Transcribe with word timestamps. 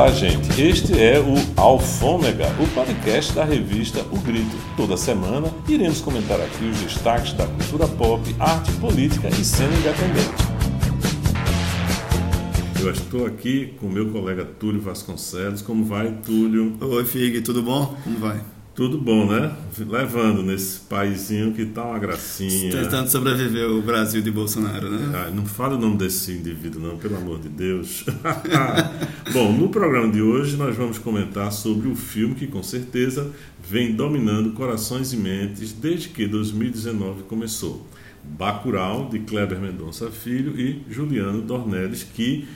Olá, 0.00 0.12
gente. 0.12 0.58
Este 0.58 0.98
é 0.98 1.20
o 1.20 1.34
Alfômega, 1.60 2.46
o 2.58 2.66
podcast 2.68 3.34
da 3.34 3.44
revista 3.44 4.00
O 4.10 4.18
Grito. 4.20 4.56
Toda 4.74 4.96
semana 4.96 5.52
iremos 5.68 6.00
comentar 6.00 6.40
aqui 6.40 6.64
os 6.64 6.78
destaques 6.78 7.34
da 7.34 7.46
cultura 7.46 7.86
pop, 7.86 8.22
arte, 8.38 8.72
política 8.80 9.28
e 9.28 9.44
cena 9.44 9.70
independente. 9.76 10.42
Eu 12.80 12.90
estou 12.90 13.26
aqui 13.26 13.74
com 13.78 13.90
meu 13.90 14.10
colega 14.10 14.42
Túlio 14.42 14.80
Vasconcelos. 14.80 15.60
Como 15.60 15.84
vai, 15.84 16.10
Túlio? 16.24 16.78
Oi, 16.80 17.04
Fig, 17.04 17.42
tudo 17.42 17.62
bom? 17.62 17.94
Como 18.02 18.18
vai? 18.20 18.40
Tudo 18.74 18.96
bom, 18.96 19.26
né? 19.26 19.52
Levando 19.78 20.42
nesse 20.42 20.80
paizinho 20.80 21.52
que 21.52 21.66
tá 21.66 21.84
uma 21.84 21.98
gracinha. 21.98 22.70
Tentando 22.70 23.08
sobreviver 23.08 23.68
o 23.68 23.82
Brasil 23.82 24.22
de 24.22 24.30
Bolsonaro, 24.30 24.88
né? 24.90 25.12
Ah, 25.14 25.30
não 25.30 25.44
fala 25.44 25.74
o 25.74 25.78
nome 25.78 25.96
desse 25.96 26.32
indivíduo, 26.32 26.80
não, 26.80 26.96
pelo 26.96 27.16
amor 27.16 27.40
de 27.40 27.48
Deus. 27.48 28.04
bom, 29.32 29.52
no 29.52 29.68
programa 29.68 30.10
de 30.10 30.22
hoje 30.22 30.56
nós 30.56 30.76
vamos 30.76 30.98
comentar 30.98 31.52
sobre 31.52 31.88
o 31.88 31.96
filme 31.96 32.34
que 32.36 32.46
com 32.46 32.62
certeza 32.62 33.30
vem 33.62 33.92
dominando 33.92 34.52
corações 34.52 35.12
e 35.12 35.16
mentes 35.16 35.72
desde 35.72 36.08
que 36.08 36.26
2019 36.26 37.24
começou. 37.24 37.86
Bacurau, 38.22 39.08
de 39.08 39.18
Kleber 39.20 39.58
Mendonça 39.58 40.10
Filho 40.10 40.58
e 40.58 40.82
Juliano 40.88 41.42
Dornelles, 41.42 42.04
que 42.04 42.46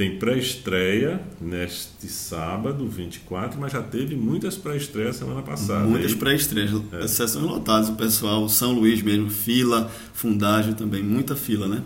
tem 0.00 0.16
pré-estreia 0.16 1.20
neste 1.38 2.08
sábado, 2.08 2.88
24, 2.88 3.60
mas 3.60 3.70
já 3.70 3.82
teve 3.82 4.16
muitas 4.16 4.56
pré-estreias 4.56 5.16
semana 5.16 5.42
passada. 5.42 5.84
Muitas 5.86 6.14
pré-estreias, 6.14 6.70
é. 6.92 7.06
sessões 7.06 7.44
lotadas, 7.44 7.90
o 7.90 7.96
pessoal, 7.96 8.48
São 8.48 8.72
Luís 8.72 9.02
mesmo, 9.02 9.28
fila, 9.28 9.92
fundágio 10.14 10.72
também, 10.72 11.02
muita 11.02 11.36
fila, 11.36 11.68
né? 11.68 11.82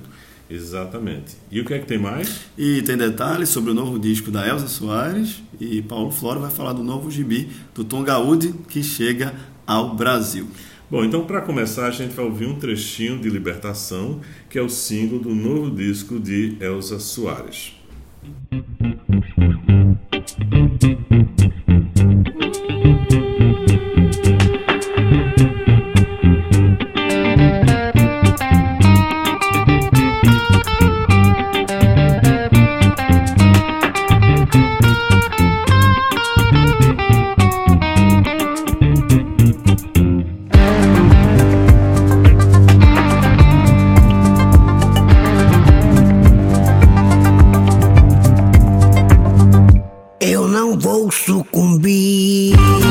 Exatamente. 0.48 1.34
E 1.50 1.60
o 1.60 1.64
que 1.64 1.74
é 1.74 1.78
que 1.80 1.86
tem 1.86 1.98
mais? 1.98 2.42
E 2.56 2.82
tem 2.82 2.96
detalhes 2.96 3.48
sobre 3.48 3.72
o 3.72 3.74
novo 3.74 3.98
disco 3.98 4.30
da 4.30 4.46
Elza 4.46 4.68
Soares 4.68 5.42
e 5.60 5.82
Paulo 5.82 6.12
Flora 6.12 6.38
vai 6.38 6.52
falar 6.52 6.72
do 6.72 6.84
novo 6.84 7.10
gibi 7.10 7.48
do 7.74 7.82
Tom 7.82 8.04
Gaúde 8.04 8.54
que 8.68 8.80
chega 8.80 9.34
ao 9.66 9.96
Brasil. 9.96 10.46
Bom, 10.88 11.04
então 11.04 11.24
para 11.24 11.40
começar 11.40 11.88
a 11.88 11.90
gente 11.90 12.14
vai 12.14 12.24
ouvir 12.24 12.46
um 12.46 12.54
trechinho 12.54 13.18
de 13.18 13.28
Libertação, 13.28 14.20
que 14.48 14.56
é 14.56 14.62
o 14.62 14.68
símbolo 14.68 15.20
do 15.20 15.34
novo 15.34 15.74
disco 15.74 16.20
de 16.20 16.56
Elza 16.60 17.00
Soares. 17.00 17.72
Mm-hmm. 18.24 18.73
sucumbir. 51.26 52.83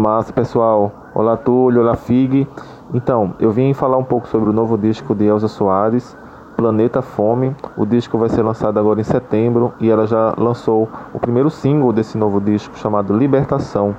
Massa, 0.00 0.32
pessoal. 0.32 0.90
Olá, 1.14 1.36
Túlio. 1.36 1.82
Olá, 1.82 1.94
Fig. 1.94 2.48
Então, 2.94 3.34
eu 3.38 3.50
vim 3.50 3.74
falar 3.74 3.98
um 3.98 4.04
pouco 4.04 4.26
sobre 4.26 4.48
o 4.48 4.52
novo 4.52 4.78
disco 4.78 5.14
de 5.14 5.26
Elza 5.26 5.46
Soares, 5.46 6.16
Planeta 6.56 7.02
Fome. 7.02 7.54
O 7.76 7.84
disco 7.84 8.16
vai 8.16 8.30
ser 8.30 8.42
lançado 8.42 8.78
agora 8.78 8.98
em 8.98 9.04
setembro 9.04 9.74
e 9.78 9.90
ela 9.90 10.06
já 10.06 10.34
lançou 10.38 10.88
o 11.12 11.20
primeiro 11.20 11.50
single 11.50 11.92
desse 11.92 12.16
novo 12.16 12.40
disco, 12.40 12.78
chamado 12.78 13.14
Libertação. 13.14 13.94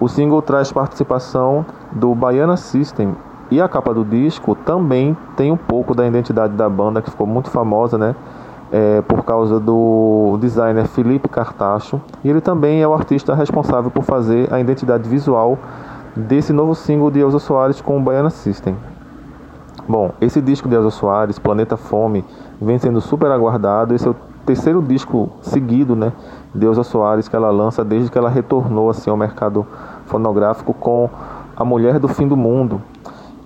O 0.00 0.08
single 0.08 0.40
traz 0.40 0.72
participação 0.72 1.66
do 1.92 2.14
Baiana 2.14 2.56
System 2.56 3.14
e 3.50 3.60
a 3.60 3.68
capa 3.68 3.92
do 3.92 4.04
disco 4.04 4.54
também 4.54 5.14
tem 5.36 5.52
um 5.52 5.56
pouco 5.56 5.94
da 5.94 6.06
identidade 6.06 6.54
da 6.54 6.68
banda, 6.68 7.02
que 7.02 7.10
ficou 7.10 7.26
muito 7.26 7.50
famosa, 7.50 7.98
né? 7.98 8.16
É, 8.72 9.00
por 9.02 9.24
causa 9.24 9.60
do 9.60 10.38
designer 10.40 10.86
Felipe 10.86 11.28
Cartacho, 11.28 12.00
e 12.24 12.30
ele 12.30 12.40
também 12.40 12.82
é 12.82 12.88
o 12.88 12.94
artista 12.94 13.34
responsável 13.34 13.90
por 13.90 14.02
fazer 14.02 14.52
a 14.52 14.60
identidade 14.60 15.08
visual 15.08 15.58
desse 16.16 16.52
novo 16.52 16.74
single 16.74 17.10
de 17.10 17.20
Elza 17.20 17.38
Soares 17.38 17.80
com 17.80 17.98
o 17.98 18.00
Baiana 18.00 18.30
System. 18.30 18.74
Bom, 19.88 20.10
esse 20.20 20.40
disco 20.40 20.68
de 20.68 20.74
Elza 20.74 20.90
Soares, 20.90 21.38
Planeta 21.38 21.76
Fome, 21.76 22.24
vem 22.60 22.78
sendo 22.78 23.00
super 23.00 23.30
aguardado. 23.30 23.94
Esse 23.94 24.08
é 24.08 24.10
o 24.10 24.16
terceiro 24.44 24.82
disco 24.82 25.30
seguido, 25.42 25.94
né, 25.94 26.12
de 26.54 26.66
Elza 26.66 26.82
Soares 26.82 27.28
que 27.28 27.36
ela 27.36 27.50
lança 27.50 27.84
desde 27.84 28.10
que 28.10 28.18
ela 28.18 28.28
retornou 28.28 28.90
assim 28.90 29.10
ao 29.10 29.16
mercado 29.16 29.66
fonográfico 30.06 30.72
com 30.74 31.08
A 31.56 31.64
Mulher 31.64 31.98
do 31.98 32.08
Fim 32.08 32.26
do 32.26 32.36
Mundo. 32.36 32.80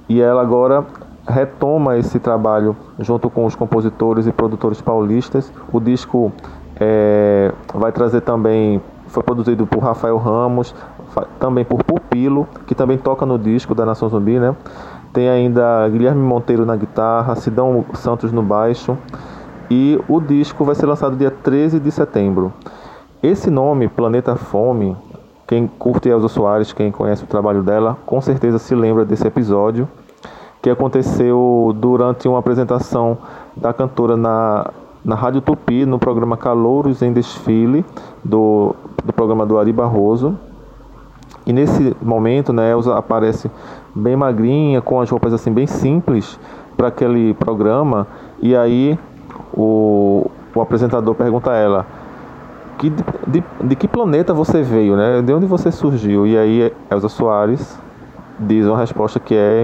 E 0.08 0.20
ela 0.20 0.40
agora 0.40 0.84
retoma 1.30 1.96
esse 1.96 2.18
trabalho 2.18 2.76
junto 2.98 3.30
com 3.30 3.46
os 3.46 3.54
compositores 3.54 4.26
e 4.26 4.32
produtores 4.32 4.80
paulistas. 4.80 5.52
O 5.72 5.80
disco 5.80 6.32
é, 6.78 7.52
vai 7.74 7.92
trazer 7.92 8.22
também, 8.22 8.80
foi 9.06 9.22
produzido 9.22 9.66
por 9.66 9.82
Rafael 9.82 10.16
Ramos, 10.16 10.74
também 11.38 11.64
por 11.64 11.82
Pupilo, 11.82 12.46
que 12.66 12.74
também 12.74 12.98
toca 12.98 13.24
no 13.24 13.38
disco 13.38 13.74
da 13.74 13.84
Nação 13.86 14.08
Zumbi, 14.08 14.38
né? 14.38 14.54
Tem 15.12 15.28
ainda 15.28 15.88
Guilherme 15.88 16.22
Monteiro 16.22 16.64
na 16.64 16.76
guitarra, 16.76 17.34
Sidão 17.34 17.84
Santos 17.94 18.32
no 18.32 18.42
baixo. 18.42 18.96
E 19.70 20.00
o 20.08 20.20
disco 20.20 20.64
vai 20.64 20.74
ser 20.74 20.86
lançado 20.86 21.16
dia 21.16 21.30
13 21.30 21.78
de 21.78 21.90
setembro. 21.90 22.52
Esse 23.22 23.50
nome, 23.50 23.88
Planeta 23.88 24.34
Fome, 24.34 24.96
quem 25.46 25.66
curte 25.66 26.08
Elza 26.08 26.28
Soares, 26.28 26.72
quem 26.72 26.90
conhece 26.90 27.24
o 27.24 27.26
trabalho 27.26 27.62
dela, 27.62 27.96
com 28.06 28.20
certeza 28.20 28.58
se 28.58 28.74
lembra 28.74 29.04
desse 29.04 29.26
episódio 29.26 29.88
que 30.62 30.68
aconteceu 30.68 31.74
durante 31.76 32.28
uma 32.28 32.38
apresentação 32.38 33.16
da 33.56 33.72
cantora 33.72 34.16
na, 34.16 34.70
na 35.04 35.14
Rádio 35.14 35.40
Tupi, 35.40 35.86
no 35.86 35.98
programa 35.98 36.36
Calouros 36.36 37.02
em 37.02 37.12
Desfile, 37.12 37.84
do, 38.24 38.74
do 39.04 39.12
programa 39.12 39.46
do 39.46 39.58
Ari 39.58 39.72
Barroso. 39.72 40.38
E 41.46 41.52
nesse 41.52 41.96
momento, 42.02 42.52
né, 42.52 42.70
Elza 42.70 42.96
aparece 42.96 43.50
bem 43.94 44.14
magrinha, 44.14 44.80
com 44.82 45.00
as 45.00 45.08
roupas 45.08 45.32
assim 45.32 45.50
bem 45.50 45.66
simples 45.66 46.38
para 46.76 46.88
aquele 46.88 47.32
programa. 47.34 48.06
E 48.42 48.54
aí 48.54 48.98
o, 49.54 50.30
o 50.54 50.60
apresentador 50.60 51.14
pergunta 51.14 51.50
a 51.50 51.56
ela: 51.56 51.86
que, 52.78 52.90
de, 52.90 53.04
de, 53.26 53.44
de, 53.64 53.76
que 53.76 53.88
planeta 53.88 54.34
você 54.34 54.62
veio, 54.62 54.96
né? 54.96 55.22
De 55.22 55.32
onde 55.32 55.46
você 55.46 55.72
surgiu? 55.72 56.26
E 56.26 56.36
aí 56.36 56.72
Elza 56.90 57.08
Soares 57.08 57.78
diz 58.38 58.66
uma 58.66 58.78
resposta 58.78 59.18
que 59.18 59.34
é 59.34 59.62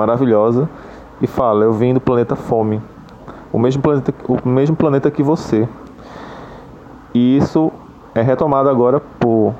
maravilhosa 0.00 0.68
e 1.20 1.26
fala: 1.26 1.64
Eu 1.64 1.72
vim 1.72 1.92
do 1.92 2.00
planeta 2.00 2.34
Fome, 2.34 2.80
o 3.52 3.58
mesmo 3.58 3.82
planeta, 3.82 4.14
o 4.26 4.48
mesmo 4.48 4.74
planeta 4.74 5.10
que 5.10 5.22
você. 5.22 5.68
E 7.12 7.36
isso 7.36 7.70
é 8.14 8.22
retomado 8.22 8.68
agora 8.68 9.00
por, 9.18 9.54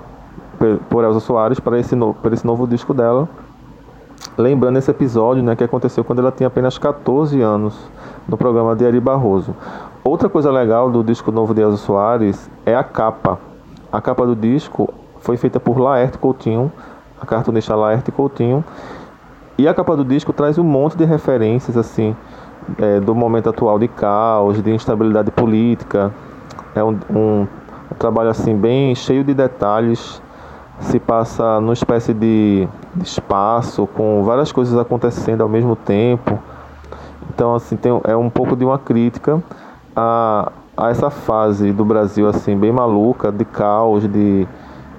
por 0.89 1.05
Elza 1.05 1.21
Soares 1.21 1.61
para 1.61 1.79
esse, 1.79 1.95
no, 1.95 2.15
para 2.15 2.33
esse 2.33 2.47
novo 2.47 2.67
disco 2.67 2.95
dela. 2.95 3.29
lembrando 4.39 4.79
esse 4.79 4.91
episódio 4.91 5.43
né, 5.43 5.55
que 5.57 5.65
aconteceu 5.65 6.05
quando 6.05 6.21
ela 6.21 6.33
tinha 6.33 6.47
apenas 6.47 6.79
14 6.79 7.41
anos 7.43 7.77
no 8.27 8.37
programa 8.37 8.75
de 8.75 8.87
Ari 8.87 9.01
Barroso. 9.01 9.55
Outra 10.03 10.29
coisa 10.29 10.51
legal 10.51 10.91
do 10.91 11.05
disco 11.05 11.31
novo 11.31 11.53
de 11.53 11.61
Elza 11.61 11.77
Soares 11.77 12.49
é 12.65 12.75
a 12.75 12.85
capa. 12.85 13.39
A 13.93 14.01
capa 14.01 14.25
do 14.25 14.37
disco 14.37 14.89
foi 15.19 15.37
feita 15.37 15.61
por 15.61 15.79
Laerte 15.79 16.17
Coutinho, 16.17 16.73
a 17.21 17.27
cartunista 17.27 17.75
Laerte 17.75 18.11
Coutinho, 18.11 18.65
e 19.61 19.69
a 19.69 19.75
capa 19.75 19.95
do 19.95 20.05
disco 20.05 20.33
traz 20.33 20.57
um 20.57 20.65
monte 20.65 20.97
de 20.97 21.05
referências 21.05 21.77
assim 21.77 22.17
é, 22.79 22.99
do 22.99 23.15
momento 23.15 23.51
atual 23.51 23.79
de 23.79 23.89
caos, 23.89 24.62
de 24.62 24.71
instabilidade 24.71 25.31
política. 25.31 26.11
É 26.75 26.83
um, 26.83 26.99
um, 27.11 27.47
trabalho 27.99 28.31
assim 28.31 28.57
bem 28.57 28.95
cheio 28.95 29.23
de 29.23 29.35
detalhes 29.35 30.23
se 30.81 30.99
passa 30.99 31.61
numa 31.61 31.75
espécie 31.75 32.15
de, 32.15 32.67
de 32.95 33.05
espaço 33.05 33.87
com 33.89 34.23
várias 34.25 34.51
coisas 34.51 34.79
acontecendo 34.79 35.43
ao 35.43 35.49
mesmo 35.49 35.77
tempo. 35.77 36.39
Então 37.35 37.55
assim 37.55 37.77
tem, 37.77 37.93
é 38.05 38.17
um 38.17 38.31
pouco 38.31 38.56
de 38.56 38.65
uma 38.65 38.79
crítica 38.79 39.43
a, 39.95 40.51
a 40.75 40.89
essa 40.89 41.11
fase 41.11 41.71
do 41.71 41.85
Brasil 41.85 42.27
assim 42.27 42.56
bem 42.56 42.73
maluca, 42.73 43.31
de 43.31 43.45
caos, 43.45 44.11
de, 44.11 44.49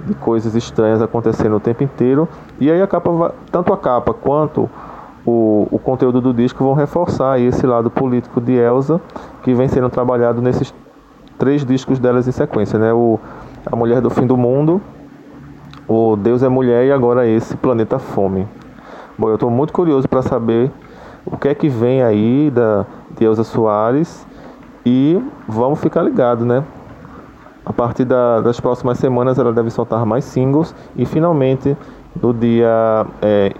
de 0.06 0.14
coisas 0.14 0.56
estranhas 0.56 1.02
acontecendo 1.02 1.56
o 1.56 1.60
tempo 1.60 1.84
inteiro. 1.84 2.28
E 2.60 2.72
aí 2.72 2.82
a 2.82 2.88
capa, 2.88 3.34
tanto 3.52 3.74
a 3.74 3.78
capa 3.78 4.14
quanto 4.14 4.70
o, 5.26 5.68
o 5.72 5.80
conteúdo 5.80 6.22
do 6.22 6.34
disco 6.34 6.64
vão 6.64 6.74
reforçar 6.74 7.40
esse 7.40 7.66
lado 7.66 7.90
político 7.90 8.42
de 8.42 8.54
Elsa, 8.54 9.00
que 9.44 9.54
vem 9.54 9.68
sendo 9.68 9.90
trabalhado 9.90 10.42
nesses 10.42 10.74
três 11.38 11.66
discos 11.66 12.00
delas 12.00 12.28
em 12.28 12.32
sequência, 12.32 12.78
né? 12.78 12.94
O 12.94 13.20
A 13.66 13.76
Mulher 13.76 14.02
do 14.02 14.10
Fim 14.10 14.26
do 14.26 14.38
Mundo, 14.38 14.82
o 15.88 16.16
Deus 16.16 16.44
é 16.44 16.50
Mulher 16.50 16.86
e 16.86 16.92
agora 16.92 17.28
esse 17.28 17.56
Planeta 17.56 18.00
Fome. 18.00 18.48
Bom, 19.18 19.30
eu 19.30 19.36
estou 19.36 19.50
muito 19.50 19.74
curioso 19.74 20.08
para 20.08 20.22
saber 20.22 20.72
o 21.26 21.38
que 21.38 21.48
é 21.48 21.56
que 21.56 21.70
vem 21.70 22.02
aí 22.02 22.50
da 22.50 22.86
de 23.18 23.26
Elza 23.26 23.44
Soares 23.44 24.26
e 24.86 25.22
vamos 25.48 25.80
ficar 25.80 26.02
ligado, 26.02 26.46
né? 26.46 26.64
A 27.66 27.72
partir 27.72 28.06
da, 28.06 28.42
das 28.42 28.60
próximas 28.60 28.98
semanas 28.98 29.38
ela 29.38 29.54
deve 29.54 29.70
soltar 29.70 30.06
mais 30.06 30.26
singles 30.26 30.74
e 30.96 31.06
finalmente 31.06 31.78
no 32.22 32.34
dia, 32.34 33.06
é, 33.22 33.54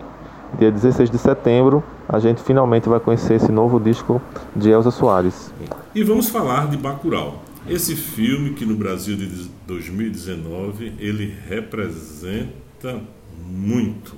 dia 0.58 0.72
16 0.72 1.10
de 1.10 1.18
setembro 1.18 1.84
a 2.10 2.20
gente 2.20 2.42
finalmente 2.42 2.90
vai 2.90 3.00
conhecer 3.00 3.36
esse 3.36 3.52
novo 3.52 3.80
disco 3.80 4.22
de 4.56 4.70
Elza 4.70 4.92
Soares. 4.92 5.54
E 5.96 6.04
vamos 6.04 6.30
falar 6.30 6.68
de 6.68 6.78
Bacurau. 6.78 7.42
Esse 7.68 7.96
filme 7.96 8.54
que 8.54 8.66
no 8.66 8.76
Brasil 8.76 9.16
de 9.16 9.50
2019 9.68 10.96
ele 11.00 11.34
representa 11.48 13.00
muito, 13.48 14.16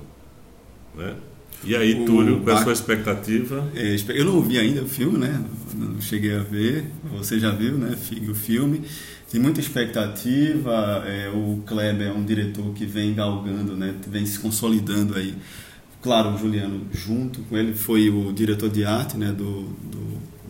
né? 0.94 1.14
E 1.62 1.74
aí, 1.74 2.04
Túlio, 2.04 2.40
qual 2.40 2.56
é 2.56 2.60
a 2.60 2.62
sua 2.62 2.72
expectativa? 2.72 3.70
É, 3.74 3.96
eu 4.08 4.24
não 4.24 4.40
vi 4.42 4.58
ainda 4.58 4.82
o 4.82 4.88
filme, 4.88 5.18
né? 5.18 5.42
Não 5.74 6.00
cheguei 6.00 6.34
a 6.34 6.42
ver. 6.42 6.86
Você 7.12 7.38
já 7.38 7.50
viu, 7.50 7.78
né? 7.78 7.96
O 8.28 8.34
filme. 8.34 8.82
Tem 9.30 9.40
muita 9.40 9.60
expectativa. 9.60 11.04
É, 11.06 11.30
o 11.30 11.62
Kleber 11.66 12.08
é 12.08 12.12
um 12.12 12.24
diretor 12.24 12.72
que 12.74 12.84
vem 12.84 13.14
galgando, 13.14 13.76
né? 13.76 13.94
Vem 14.08 14.26
se 14.26 14.38
consolidando 14.38 15.16
aí. 15.16 15.34
Claro, 16.02 16.34
o 16.34 16.38
Juliano, 16.38 16.82
junto 16.92 17.40
com 17.42 17.56
ele, 17.56 17.72
foi 17.74 18.10
o 18.10 18.32
diretor 18.32 18.68
de 18.68 18.84
arte 18.84 19.16
né? 19.16 19.28
do, 19.28 19.62
do, 19.62 20.00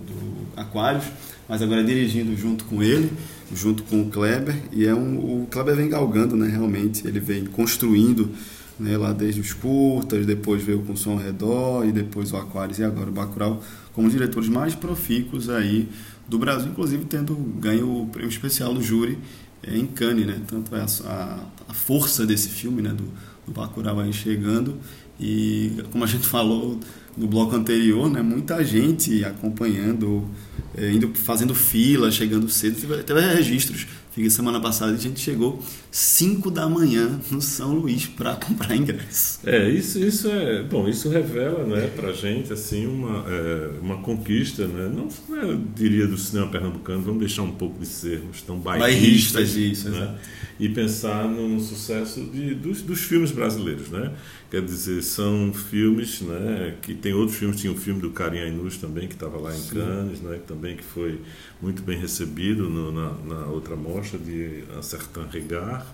do 0.04 0.48
Aquários 0.56 1.04
mas 1.48 1.60
agora 1.60 1.84
dirigindo 1.84 2.36
junto 2.36 2.64
com 2.64 2.82
ele, 2.82 3.10
junto 3.54 3.82
com 3.84 4.02
o 4.02 4.10
Kleber, 4.10 4.54
e 4.72 4.86
é 4.86 4.94
um, 4.94 5.42
o 5.42 5.46
Kleber 5.50 5.76
vem 5.76 5.88
galgando, 5.88 6.36
né, 6.36 6.48
realmente, 6.48 7.06
ele 7.06 7.20
vem 7.20 7.44
construindo 7.44 8.30
né, 8.78 8.96
lá 8.96 9.12
desde 9.12 9.40
os 9.40 9.52
curtas, 9.52 10.26
depois 10.26 10.62
veio 10.62 10.80
com 10.80 10.92
o 10.92 10.96
Som 10.96 11.12
ao 11.12 11.18
Redor, 11.18 11.86
e 11.86 11.92
depois 11.92 12.32
o 12.32 12.36
Aquários 12.36 12.78
e 12.78 12.84
agora 12.84 13.08
o 13.08 13.12
Bacurau, 13.12 13.62
como 13.92 14.10
diretores 14.10 14.48
mais 14.48 14.74
profícuos 14.74 15.48
aí 15.48 15.88
do 16.28 16.38
Brasil, 16.38 16.70
inclusive 16.70 17.04
tendo 17.04 17.34
ganho 17.34 18.02
o 18.02 18.06
prêmio 18.08 18.30
especial 18.30 18.74
do 18.74 18.82
júri 18.82 19.18
é, 19.62 19.76
em 19.76 19.86
Cannes, 19.86 20.26
né, 20.26 20.40
tanto 20.46 20.74
é 20.74 20.80
a, 20.80 21.38
a, 21.68 21.74
força 21.74 22.26
desse 22.26 22.48
filme, 22.48 22.82
né, 22.82 22.90
do, 22.90 23.04
do 23.46 23.52
Bacurau 23.52 24.00
aí 24.00 24.12
chegando, 24.12 24.76
e 25.20 25.72
como 25.92 26.02
a 26.02 26.06
gente 26.06 26.26
falou 26.26 26.80
no 27.16 27.28
bloco 27.28 27.54
anterior, 27.54 28.10
né, 28.10 28.22
muita 28.22 28.64
gente 28.64 29.24
acompanhando 29.24 30.28
é, 30.76 30.90
indo 30.90 31.08
fazendo 31.14 31.54
fila, 31.54 32.10
chegando 32.10 32.48
cedo. 32.48 32.80
Teve, 32.80 33.02
teve 33.02 33.20
registros. 33.20 33.86
Fiquei 34.14 34.30
semana 34.30 34.60
passada 34.60 34.92
a 34.92 34.96
gente 34.96 35.18
chegou 35.18 35.60
5 35.90 36.48
da 36.48 36.68
manhã 36.68 37.18
no 37.32 37.42
São 37.42 37.74
Luís 37.74 38.06
para 38.06 38.36
comprar 38.36 38.76
ingresso. 38.76 39.40
É, 39.44 39.68
isso, 39.68 39.98
isso 39.98 40.30
é. 40.30 40.62
Bom, 40.62 40.88
isso 40.88 41.08
revela 41.08 41.64
né, 41.64 41.90
para 41.96 42.12
gente 42.12 42.52
assim, 42.52 42.86
uma, 42.86 43.24
é, 43.28 43.70
uma 43.82 43.96
conquista, 43.96 44.68
né? 44.68 44.88
Não, 44.94 45.08
não 45.28 45.36
é, 45.36 45.50
eu 45.50 45.60
diria 45.74 46.06
do 46.06 46.16
cinema 46.16 46.48
pernambucano, 46.48 47.02
vamos 47.02 47.18
deixar 47.18 47.42
um 47.42 47.50
pouco 47.50 47.80
de 47.80 47.86
sermos 47.86 48.40
tão 48.42 48.56
bairristas. 48.56 49.32
bairristas 49.32 49.56
isso, 49.56 49.90
né? 49.90 50.14
E 50.58 50.68
pensar 50.68 51.28
no 51.28 51.58
sucesso 51.60 52.20
de, 52.20 52.54
dos, 52.54 52.80
dos 52.82 53.00
filmes 53.00 53.32
brasileiros, 53.32 53.88
né? 53.90 54.12
Quer 54.54 54.62
dizer, 54.62 55.02
são 55.02 55.52
filmes, 55.52 56.20
né, 56.20 56.76
que 56.80 56.94
tem 56.94 57.12
outros 57.12 57.36
filmes, 57.36 57.60
tinha 57.60 57.72
o 57.72 57.74
um 57.74 57.78
filme 57.78 58.00
do 58.00 58.10
Karim 58.10 58.38
Ainus 58.38 58.76
também, 58.76 59.08
que 59.08 59.14
estava 59.14 59.36
lá 59.36 59.52
em 59.52 59.58
Sim. 59.58 59.74
Cannes, 59.74 60.20
né, 60.20 60.38
também 60.46 60.76
que 60.76 60.84
foi 60.84 61.20
muito 61.60 61.82
bem 61.82 61.98
recebido 61.98 62.70
no, 62.70 62.92
na, 62.92 63.10
na, 63.24 63.46
outra 63.46 63.74
mostra 63.74 64.16
de 64.16 64.62
Un 64.76 64.80
Certain 64.80 65.26
Regard. 65.28 65.84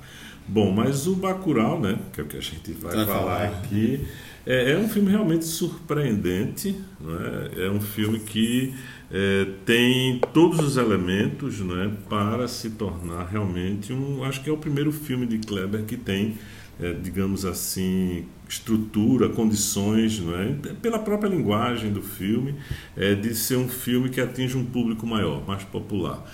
Bom, 0.46 0.70
mas 0.70 1.06
o 1.06 1.14
Bacurau, 1.14 1.80
né, 1.80 1.98
que 2.12 2.20
é 2.20 2.24
o 2.24 2.26
que 2.26 2.36
a 2.36 2.40
gente 2.42 2.72
vai, 2.72 2.96
vai 2.96 3.06
falar, 3.06 3.18
falar 3.18 3.44
aqui, 3.44 4.06
é, 4.44 4.72
é, 4.72 4.76
um 4.76 4.90
filme 4.90 5.10
realmente 5.10 5.46
surpreendente, 5.46 6.76
né, 7.00 7.50
é 7.64 7.70
um 7.70 7.80
filme 7.80 8.20
que 8.20 8.74
é, 9.10 9.46
tem 9.64 10.20
todos 10.32 10.60
os 10.60 10.76
elementos 10.76 11.60
né, 11.60 11.92
para 12.08 12.46
se 12.46 12.70
tornar 12.70 13.26
realmente 13.26 13.92
um. 13.92 14.22
Acho 14.24 14.42
que 14.42 14.48
é 14.50 14.52
o 14.52 14.58
primeiro 14.58 14.92
filme 14.92 15.26
de 15.26 15.38
Kleber 15.38 15.84
que 15.84 15.96
tem 15.96 16.36
é, 16.82 16.94
digamos 16.94 17.44
assim, 17.44 18.24
estrutura, 18.48 19.28
condições, 19.28 20.18
não 20.18 20.34
é? 20.34 20.54
pela 20.80 20.98
própria 20.98 21.28
linguagem 21.28 21.92
do 21.92 22.02
filme, 22.02 22.54
é, 22.96 23.14
de 23.14 23.34
ser 23.34 23.56
um 23.56 23.68
filme 23.68 24.08
que 24.08 24.20
atinge 24.20 24.56
um 24.56 24.64
público 24.64 25.06
maior, 25.06 25.46
mais 25.46 25.62
popular. 25.62 26.24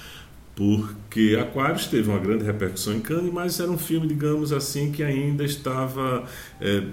Porque 0.55 1.37
Aquários 1.39 1.87
teve 1.87 2.09
uma 2.09 2.19
grande 2.19 2.45
repercussão 2.45 2.95
em 2.95 3.01
Cannes, 3.01 3.33
mas 3.33 3.61
era 3.61 3.71
um 3.71 3.77
filme, 3.77 4.07
digamos 4.07 4.53
assim, 4.53 4.91
que 4.91 5.03
ainda 5.03 5.45
estava 5.45 6.25
é, 6.61 6.85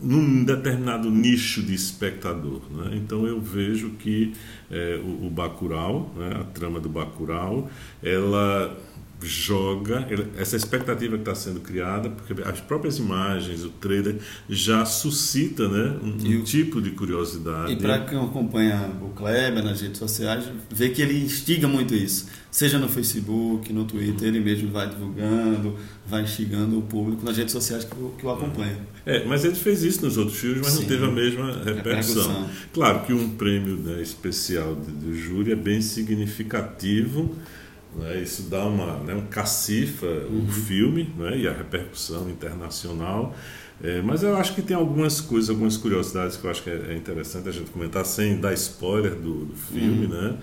num 0.00 0.44
determinado 0.44 1.10
nicho 1.10 1.62
de 1.62 1.74
espectador. 1.74 2.62
Né? 2.70 2.96
Então 2.96 3.26
eu 3.26 3.40
vejo 3.40 3.90
que 3.90 4.32
é, 4.70 5.00
o, 5.02 5.26
o 5.26 5.30
Bacurau, 5.30 6.12
né, 6.16 6.40
a 6.40 6.44
trama 6.44 6.80
do 6.80 6.88
Bacurau, 6.88 7.70
ela 8.02 8.76
joga 9.20 10.06
essa 10.36 10.56
expectativa 10.56 11.16
que 11.16 11.22
está 11.22 11.34
sendo 11.34 11.60
criada, 11.60 12.08
porque 12.10 12.40
as 12.42 12.60
próprias 12.60 12.98
imagens, 12.98 13.64
o 13.64 13.70
trailer 13.70 14.16
já 14.48 14.84
suscita 14.84 15.68
né, 15.68 15.98
um, 16.02 16.38
um 16.38 16.44
tipo 16.44 16.80
de 16.80 16.92
curiosidade. 16.92 17.72
E 17.72 17.76
para 17.76 18.00
quem 18.00 18.18
acompanha 18.18 18.90
o 19.02 19.08
Kleber 19.10 19.64
nas 19.64 19.80
redes 19.80 19.98
sociais, 19.98 20.44
vê 20.70 20.90
que 20.90 21.02
ele 21.02 21.24
instiga 21.24 21.66
muito 21.66 21.94
isso. 21.94 22.26
Seja 22.50 22.78
no 22.78 22.88
Facebook, 22.88 23.72
no 23.72 23.84
Twitter, 23.84 24.28
ele 24.28 24.40
mesmo 24.40 24.70
vai 24.70 24.88
divulgando, 24.88 25.76
vai 26.06 26.22
instigando 26.22 26.78
o 26.78 26.82
público 26.82 27.24
nas 27.24 27.36
redes 27.36 27.52
sociais 27.52 27.84
que 27.84 27.94
o, 27.94 28.10
que 28.18 28.24
o 28.24 28.30
acompanha. 28.30 28.78
É, 29.04 29.24
mas 29.24 29.44
ele 29.44 29.54
fez 29.54 29.82
isso 29.82 30.04
nos 30.04 30.16
outros 30.16 30.38
filmes, 30.38 30.60
mas 30.62 30.72
Sim. 30.72 30.80
não 30.80 30.88
teve 30.88 31.04
a 31.04 31.10
mesma 31.10 31.46
repercussão. 31.52 31.74
repercussão. 31.74 32.50
Claro 32.72 33.00
que 33.00 33.12
um 33.12 33.30
prêmio 33.30 33.76
né, 33.76 34.00
especial 34.00 34.74
do, 34.74 34.90
do 34.90 35.14
júri 35.14 35.52
é 35.52 35.56
bem 35.56 35.82
significativo 35.82 37.34
né? 37.98 38.20
Isso 38.20 38.42
dá 38.42 38.64
uma, 38.64 38.98
né, 38.98 39.14
um 39.14 39.26
cacifa 39.26 40.06
uhum. 40.06 40.46
o 40.46 40.52
filme 40.52 41.12
né, 41.16 41.36
e 41.36 41.48
a 41.48 41.52
repercussão 41.52 42.28
internacional. 42.30 43.34
É, 43.82 44.02
mas 44.02 44.22
eu 44.22 44.36
acho 44.36 44.54
que 44.54 44.62
tem 44.62 44.76
algumas 44.76 45.20
coisas, 45.20 45.50
algumas 45.50 45.76
curiosidades 45.76 46.36
que 46.36 46.44
eu 46.44 46.50
acho 46.50 46.62
que 46.62 46.70
é, 46.70 46.86
é 46.90 46.96
interessante 46.96 47.48
a 47.48 47.52
gente 47.52 47.70
comentar, 47.70 48.04
sem 48.04 48.40
dar 48.40 48.52
spoiler 48.54 49.14
do, 49.14 49.44
do 49.44 49.54
filme, 49.54 50.06
uhum. 50.06 50.22
né? 50.22 50.36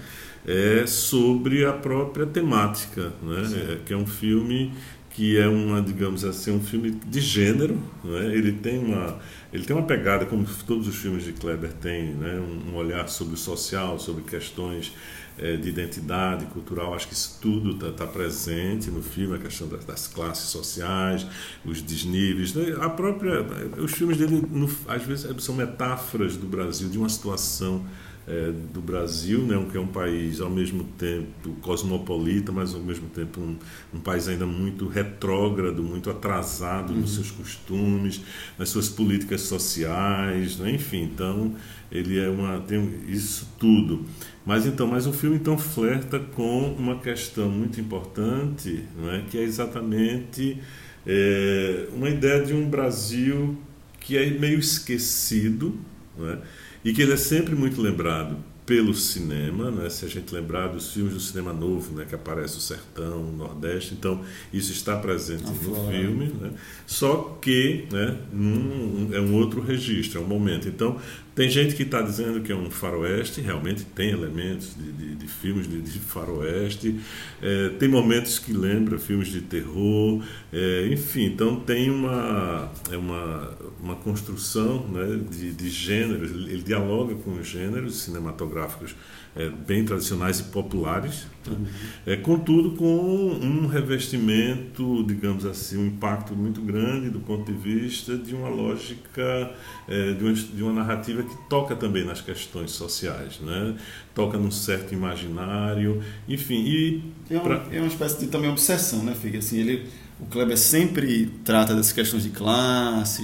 É 0.48 0.86
sobre 0.86 1.66
a 1.66 1.74
própria 1.74 2.26
temática, 2.26 3.12
né? 3.22 3.74
É, 3.74 3.78
que 3.86 3.94
é 3.94 3.98
um 3.98 4.06
filme 4.06 4.72
que 5.10 5.38
é 5.38 5.48
uma, 5.48 5.82
digamos 5.82 6.26
assim, 6.26 6.52
um 6.52 6.62
filme 6.62 6.92
de 6.92 7.22
gênero, 7.22 7.82
né? 8.04 8.36
Ele 8.36 8.52
tem 8.52 8.78
uma 8.78 9.18
ele 9.52 9.64
tem 9.64 9.74
uma 9.74 9.86
pegada 9.86 10.26
como 10.26 10.46
todos 10.68 10.88
os 10.88 10.96
filmes 10.96 11.24
de 11.24 11.32
Kleber 11.32 11.72
têm, 11.74 12.14
né? 12.14 12.40
Um, 12.40 12.72
um 12.72 12.76
olhar 12.76 13.08
sobre 13.08 13.36
o 13.36 13.38
social, 13.38 13.98
sobre 13.98 14.24
questões 14.24 14.94
é, 15.38 15.58
de 15.58 15.70
identidade 15.70 16.46
cultural, 16.48 16.94
acho 16.94 17.08
que 17.08 17.14
isso 17.14 17.38
tudo 17.42 17.72
está 17.72 18.06
tá 18.06 18.12
presente 18.12 18.90
no 18.90 19.02
filme, 19.02 19.36
a 19.36 19.40
questão 19.40 19.68
das, 19.68 19.84
das 19.84 20.08
classes 20.08 20.50
sociais, 20.50 21.26
os 21.66 21.82
desníveis, 21.82 22.54
né? 22.54 22.76
a 22.80 22.90
própria, 22.90 23.46
os 23.78 23.92
filmes 23.92 24.18
dele 24.18 24.44
no, 24.50 24.70
às 24.88 25.04
vezes 25.04 25.44
são 25.44 25.56
metáforas 25.56 26.38
do 26.38 26.48
Brasil, 26.48 26.90
de 26.90 26.98
uma 26.98 27.10
situação 27.10 27.86
é, 28.28 28.52
do 28.74 28.82
Brasil, 28.82 29.42
né, 29.42 29.64
que 29.72 29.78
é 29.78 29.80
um 29.80 29.88
país 29.88 30.42
ao 30.42 30.50
mesmo 30.50 30.84
tempo 30.98 31.52
cosmopolita, 31.62 32.52
mas 32.52 32.74
ao 32.74 32.82
mesmo 32.82 33.08
tempo 33.10 33.40
um, 33.40 33.56
um 33.94 34.00
país 34.00 34.28
ainda 34.28 34.46
muito 34.46 34.88
retrógrado, 34.88 35.84
muito 35.84 36.10
atrasado 36.10 36.92
uhum. 36.92 37.02
nos 37.02 37.14
seus 37.16 37.30
costumes, 37.30 38.22
nas 38.58 38.70
suas 38.70 38.90
políticas 38.90 39.42
sociais, 39.42 40.58
né, 40.58 40.72
enfim, 40.72 41.04
então 41.04 41.56
ele 41.92 42.20
é 42.20 42.30
uma 42.30 42.60
tem 42.62 43.02
isso 43.08 43.48
tudo. 43.60 44.06
Mas 44.46 44.66
então, 44.66 44.88
mas 44.88 45.08
o 45.08 45.14
filme 45.14 45.38
então 45.38 45.58
flerta 45.58 46.20
com 46.20 46.74
uma 46.74 47.00
questão 47.00 47.50
muito 47.50 47.80
importante, 47.80 48.84
não 48.98 49.12
é, 49.12 49.22
que 49.22 49.38
é 49.38 49.42
exatamente 49.42 50.60
é, 51.06 51.88
uma 51.94 52.10
ideia 52.10 52.44
de 52.44 52.54
um 52.54 52.70
Brasil 52.70 53.58
que 54.00 54.18
é 54.18 54.30
meio 54.30 54.60
esquecido, 54.60 55.78
não 56.18 56.30
é? 56.30 56.40
e 56.84 56.94
que 56.94 57.02
ele 57.02 57.14
é 57.14 57.18
sempre 57.18 57.56
muito 57.56 57.82
lembrado 57.82 58.38
pelo 58.66 58.96
cinema, 58.96 59.70
né? 59.70 59.90
se 59.90 60.06
a 60.06 60.08
gente 60.08 60.34
lembrar 60.34 60.68
dos 60.68 60.92
filmes 60.92 61.14
do 61.14 61.20
cinema 61.20 61.54
novo, 61.54 61.96
né? 61.96 62.06
que 62.08 62.16
aparece 62.16 62.58
o 62.58 62.62
sertão, 62.62 63.30
o 63.30 63.32
nordeste, 63.32 63.94
então 63.94 64.24
isso 64.52 64.72
está 64.72 64.98
presente 64.98 65.44
no 65.44 65.54
flora. 65.56 65.92
filme, 65.92 66.34
né? 66.42 66.52
só 66.88 67.38
que 67.40 67.88
né? 67.92 68.18
Num, 68.34 69.10
é 69.14 69.22
um 69.22 69.36
outro 69.36 69.62
registro, 69.62 70.20
é 70.20 70.24
um 70.24 70.28
momento. 70.28 70.68
Então 70.68 71.00
tem 71.36 71.50
gente 71.50 71.76
que 71.76 71.84
está 71.84 72.02
dizendo 72.02 72.40
que 72.40 72.52
é 72.52 72.56
um 72.56 72.72
faroeste, 72.72 73.42
realmente 73.42 73.84
tem 73.84 74.10
elementos 74.10 74.74
de, 74.74 74.90
de, 74.92 75.16
de 75.16 75.28
filmes 75.28 75.68
de, 75.68 75.82
de 75.82 76.00
faroeste, 76.00 76.98
é, 77.42 77.70
tem 77.78 77.90
momentos 77.90 78.40
que 78.40 78.54
lembra 78.54 78.98
filmes 78.98 79.28
de 79.28 79.42
terror, 79.42 80.24
é, 80.54 80.88
enfim, 80.90 81.26
então 81.26 81.60
tem 81.60 81.90
uma, 81.90 82.72
é 82.90 82.96
uma, 82.96 83.52
uma 83.84 83.96
construção 83.98 84.88
né, 84.88 85.20
de, 85.30 85.52
de 85.52 85.70
gêneros, 85.70 86.32
ele 86.32 86.64
dialoga 86.64 87.16
com 87.16 87.34
os 87.34 87.46
gêneros 87.46 87.98
cinematográficos 87.98 88.96
é, 89.36 89.50
bem 89.50 89.84
tradicionais 89.84 90.40
e 90.40 90.44
populares, 90.44 91.28
uhum. 91.46 91.66
é, 92.06 92.16
contudo 92.16 92.72
com 92.72 92.86
um 92.86 93.68
revestimento, 93.68 95.04
digamos 95.04 95.46
assim, 95.46 95.78
um 95.78 95.88
impacto 95.88 96.34
muito 96.34 96.62
grande 96.62 97.10
do 97.10 97.20
ponto 97.20 97.52
de 97.52 97.58
vista 97.58 98.18
de 98.18 98.34
uma 98.34 98.48
lógica, 98.48 99.52
é, 99.88 100.14
de, 100.14 100.24
uma, 100.24 100.34
de 100.34 100.64
uma 100.64 100.72
narrativa 100.72 101.22
que 101.22 101.36
toca 101.50 101.76
também 101.76 102.06
nas 102.06 102.22
questões 102.22 102.72
sociais, 102.72 103.40
né? 103.42 103.76
toca 104.14 104.38
num 104.38 104.50
certo 104.50 104.94
imaginário, 104.94 106.02
enfim. 106.28 106.64
E 106.64 107.04
é, 107.30 107.38
pra... 107.38 107.66
é 107.70 107.80
uma 107.80 107.88
espécie 107.88 108.20
de 108.22 108.28
também 108.28 108.50
obsessão, 108.50 109.04
né, 109.04 109.14
Figue? 109.14 109.38
Assim, 109.38 109.60
ele, 109.60 109.86
o 110.18 110.26
Kleber 110.28 110.58
sempre 110.58 111.30
trata 111.44 111.76
dessas 111.76 111.92
questões 111.92 112.24
de 112.24 112.30
classe, 112.30 113.22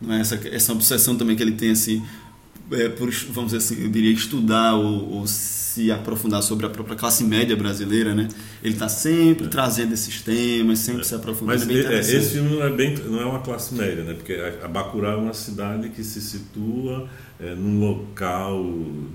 não 0.00 0.14
é? 0.16 0.20
essa, 0.20 0.34
essa 0.48 0.72
obsessão 0.72 1.16
também 1.16 1.36
que 1.36 1.42
ele 1.42 1.52
tem 1.52 1.70
assim 1.70 2.02
é, 2.70 2.88
por, 2.88 3.10
vamos 3.30 3.52
dizer 3.52 3.58
assim, 3.58 3.82
eu 3.82 3.90
diria 3.90 4.12
estudar 4.12 4.74
ou, 4.74 5.10
ou, 5.12 5.26
se 5.26 5.90
aprofundar 5.90 6.42
sobre 6.42 6.66
a 6.66 6.68
própria 6.68 6.94
classe 6.94 7.24
média 7.24 7.56
brasileira, 7.56 8.14
né? 8.14 8.28
Ele 8.62 8.74
está 8.74 8.88
sempre 8.88 9.46
é. 9.46 9.48
trazendo 9.48 9.94
esses 9.94 10.20
temas, 10.20 10.78
sempre 10.80 11.00
é. 11.00 11.04
se 11.04 11.14
aprofundando. 11.14 11.66
Mas 11.66 11.86
é, 11.86 11.98
esse 11.98 12.34
filme 12.34 12.56
não 12.56 12.62
é 12.62 12.70
bem, 12.70 12.94
não 12.96 13.20
é 13.20 13.24
uma 13.24 13.40
classe 13.40 13.74
média, 13.74 14.04
né? 14.04 14.12
Porque 14.14 14.34
a 14.62 14.68
Bacurau 14.68 15.12
é 15.12 15.16
uma 15.16 15.34
cidade 15.34 15.88
que 15.88 16.04
se 16.04 16.20
situa 16.20 17.08
é, 17.40 17.54
num 17.54 17.80
local 17.80 18.62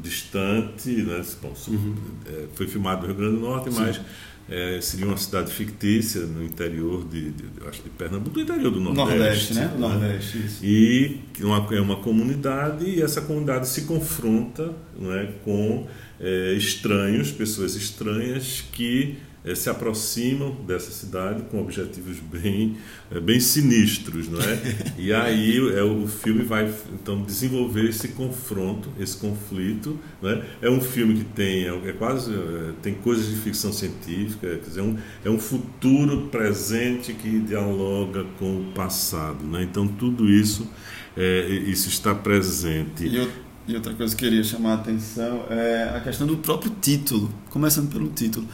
distante, 0.01 0.89
né? 0.89 1.21
Bom, 1.41 1.53
uhum. 1.67 1.95
É, 2.25 2.45
foi 2.53 2.67
filmado 2.67 3.01
no 3.01 3.07
Rio 3.07 3.15
Grande 3.15 3.35
do 3.35 3.41
Norte, 3.41 3.71
Sim. 3.71 3.79
mas 3.79 4.01
é, 4.49 4.79
seria 4.79 5.05
uma 5.05 5.17
cidade 5.17 5.51
fictícia 5.51 6.21
no 6.21 6.43
interior 6.43 7.05
de, 7.05 7.31
de, 7.31 7.45
acho 7.67 7.83
de 7.83 7.89
Pernambuco, 7.89 8.31
do 8.31 8.41
interior 8.41 8.71
do 8.71 8.79
Nordeste. 8.79 9.17
Nordeste, 9.17 9.53
né? 9.53 9.65
né? 9.65 9.77
Nordeste, 9.77 10.37
isso. 10.37 10.65
E 10.65 11.19
uma, 11.41 11.67
é 11.75 11.81
uma 11.81 11.97
comunidade 11.97 12.85
e 12.85 13.01
essa 13.01 13.21
comunidade 13.21 13.67
se 13.67 13.81
confronta 13.81 14.73
não 14.97 15.13
é, 15.13 15.25
com 15.43 15.85
é, 16.19 16.53
estranhos, 16.53 17.31
pessoas 17.31 17.75
estranhas 17.75 18.63
que 18.71 19.17
se 19.55 19.69
aproximam 19.69 20.55
dessa 20.65 20.91
cidade 20.91 21.43
com 21.43 21.61
objetivos 21.61 22.17
bem, 22.19 22.75
é, 23.09 23.19
bem 23.19 23.39
sinistros, 23.39 24.27
não 24.27 24.39
é? 24.41 24.57
E 24.97 25.13
aí 25.13 25.57
é, 25.75 25.83
o 25.83 26.07
filme 26.07 26.43
vai 26.43 26.71
então 26.93 27.21
desenvolver 27.23 27.87
esse 27.87 28.09
confronto, 28.09 28.89
esse 28.99 29.17
conflito, 29.17 29.97
não 30.21 30.29
é? 30.29 30.43
É 30.61 30.69
um 30.69 30.81
filme 30.81 31.15
que 31.15 31.23
tem 31.23 31.65
é, 31.65 31.93
quase 31.93 32.33
é, 32.33 32.73
tem 32.81 32.93
coisas 32.95 33.29
de 33.29 33.35
ficção 33.35 33.71
científica, 33.71 34.47
quer 34.47 34.67
dizer, 34.67 34.81
é 34.81 34.83
um, 34.83 34.97
é 35.25 35.29
um 35.29 35.39
futuro 35.39 36.27
presente 36.27 37.13
que 37.13 37.39
dialoga 37.39 38.25
com 38.37 38.61
o 38.61 38.71
passado, 38.73 39.45
né? 39.45 39.63
Então 39.63 39.87
tudo 39.87 40.29
isso 40.29 40.67
é, 41.15 41.47
isso 41.47 41.89
está 41.89 42.13
presente. 42.13 43.05
E, 43.05 43.27
e 43.67 43.75
outra 43.75 43.93
coisa 43.93 44.15
que 44.15 44.25
eu 44.25 44.29
queria 44.29 44.43
chamar 44.43 44.71
a 44.71 44.75
atenção 44.75 45.45
é 45.49 45.91
a 45.95 45.99
questão 45.99 46.25
do 46.27 46.37
próprio 46.37 46.71
título, 46.81 47.29
começando 47.49 47.91
pelo 47.91 48.09
título 48.09 48.47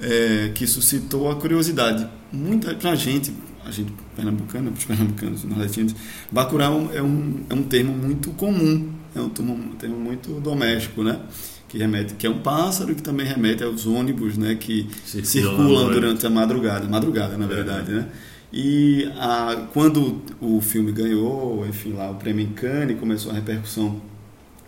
é, 0.00 0.50
que 0.54 0.66
suscitou 0.66 1.30
a 1.30 1.36
curiosidade. 1.36 2.06
Muita 2.32 2.74
pra 2.74 2.94
gente, 2.94 3.32
a 3.64 3.70
gente 3.70 3.92
pernambucana, 4.16 4.70
para 4.70 4.78
os 4.78 4.84
pernambucanos 4.84 5.44
nordestinos, 5.44 5.94
Bacurau 6.30 6.90
é 6.92 7.02
um, 7.02 7.40
é 7.48 7.54
um 7.54 7.62
termo 7.62 7.92
muito 7.92 8.30
comum, 8.30 8.90
é 9.14 9.20
um 9.20 9.28
termo, 9.28 9.54
um 9.54 9.72
termo 9.76 9.96
muito 9.96 10.40
doméstico, 10.40 11.02
né? 11.02 11.20
Que 11.68 11.78
remete, 11.78 12.14
que 12.14 12.26
é 12.26 12.30
um 12.30 12.38
pássaro 12.38 12.94
que 12.94 13.02
também 13.02 13.26
remete 13.26 13.64
aos 13.64 13.86
ônibus, 13.86 14.36
né? 14.36 14.54
Que 14.54 14.88
circulam, 15.04 15.24
circulam 15.24 15.92
durante 15.92 16.26
a 16.26 16.30
madrugada, 16.30 16.86
madrugada 16.86 17.36
na 17.36 17.46
verdade, 17.46 17.92
é. 17.92 17.94
né? 17.96 18.08
E 18.52 19.10
a, 19.16 19.66
quando 19.72 20.22
o 20.40 20.60
filme 20.60 20.92
ganhou, 20.92 21.66
enfim, 21.66 21.92
lá 21.92 22.08
o 22.10 22.14
prêmio 22.14 22.44
em 22.44 22.52
Cannes, 22.52 22.98
começou 23.00 23.32
a 23.32 23.34
repercussão 23.34 24.00